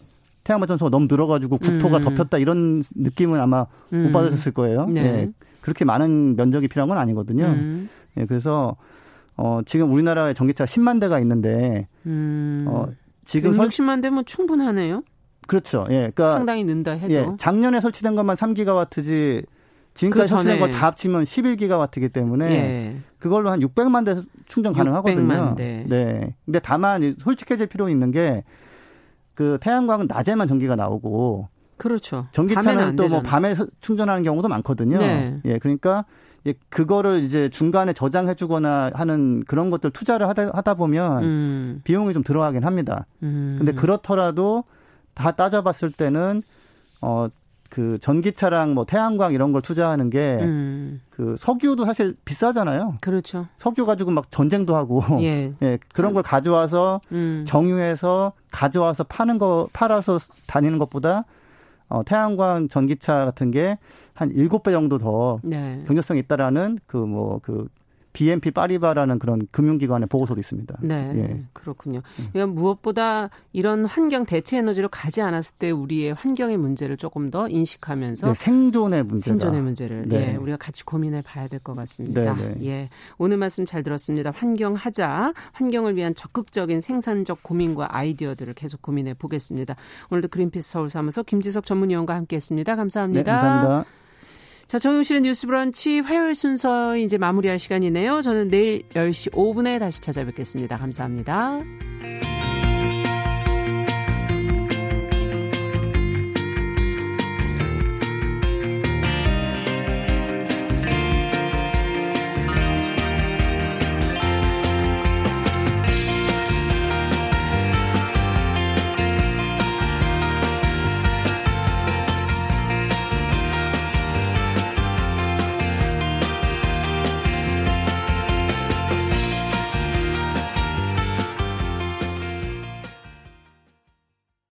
[0.44, 2.02] 태양 발전소가 너무 늘어가지고 국토가 음.
[2.02, 4.04] 덮였다 이런 느낌은 아마 음.
[4.04, 4.86] 못 받으셨을 거예요.
[4.86, 5.02] 네.
[5.02, 5.30] 예.
[5.60, 7.44] 그렇게 많은 면적이 필요한 건 아니거든요.
[7.44, 7.88] 음.
[8.16, 8.76] 예, 그래서
[9.36, 12.64] 어, 지금 우리나라에 전기차가 10만 대가 있는데 음.
[12.68, 12.88] 어,
[13.30, 15.02] 지금 60만 대면 충분하네요.
[15.46, 15.86] 그렇죠.
[15.90, 16.10] 예.
[16.14, 19.44] 그러니까 상당히 는다 해도 예, 작년에 설치된 것만 3기가와트지
[19.94, 22.96] 지금까지 그 설치된 걸 다 합치면 11기가와트이기 때문에 예.
[23.18, 25.26] 그걸로 한 600만 대 충전 가능하거든요.
[25.26, 25.84] 600만 대.
[25.88, 26.34] 네.
[26.44, 28.44] 근데 다만 솔직해질 필요 있는 게
[29.34, 32.26] 그 태양광은 낮에만 전기가 나오고 그렇죠.
[32.32, 34.98] 전기차는 또 뭐 밤에 충전하는 경우도 많거든요.
[34.98, 35.40] 네.
[35.46, 35.58] 예.
[35.58, 36.04] 그러니까 예,
[36.68, 41.80] 그거를 이제 중간에 저장해주거나 하는 그런 것들 투자를 하다, 하다 보면 음.
[41.84, 43.06] 비용이 좀 들어가긴 합니다.
[43.22, 43.56] 음.
[43.58, 44.64] 근데 그렇더라도
[45.14, 46.42] 다 따져봤을 때는
[47.02, 47.28] 어,
[47.70, 51.00] 그 전기차랑 뭐 태양광 이런 걸 투자하는 게그 음.
[51.08, 52.96] 그 석유도 사실 비싸잖아요.
[53.00, 53.46] 그렇죠.
[53.58, 57.44] 석유 가지고 막 전쟁도 하고 예, 예 그런 걸 가져와서 음.
[57.46, 60.18] 정유해서 가져와서 파는 거 팔아서
[60.48, 61.24] 다니는 것보다
[61.88, 63.78] 어 태양광 전기차 같은 게
[64.20, 65.78] 한 일곱 배 정도 더 네.
[65.86, 67.68] 경제성이 있다라는 그 뭐그 뭐 그
[68.12, 70.78] BNP 파리바라는 그런 금융기관의 보고서도 있습니다.
[70.82, 71.44] 네, 예.
[71.52, 72.02] 그렇군요.
[72.32, 78.26] 그러니까 무엇보다 이런 환경 대체 에너지를 가지 않았을 때 우리의 환경의 문제를 조금 더 인식하면서
[78.26, 80.32] 네, 생존의 문제 생존의 문제를 네.
[80.32, 82.34] 예, 우리가 같이 고민해 봐야 될 것 같습니다.
[82.34, 84.32] 네, 네, 예, 오늘 말씀 잘 들었습니다.
[84.34, 89.76] 환경하자, 환경을 위한 적극적인 생산적 고민과 아이디어들을 계속 고민해 보겠습니다.
[90.10, 92.76] 오늘도 그린피스 서울사무소 김지석 전문위원과 함께했습니다.
[92.76, 93.22] 감사합니다.
[93.22, 93.99] 네, 감사합니다.
[94.70, 98.22] 자, 정용실의 뉴스 브런치 화요일 순서 이제 마무리할 시간이네요.
[98.22, 100.76] 저는 내일 10시 5분에 다시 찾아뵙겠습니다.
[100.76, 101.58] 감사합니다.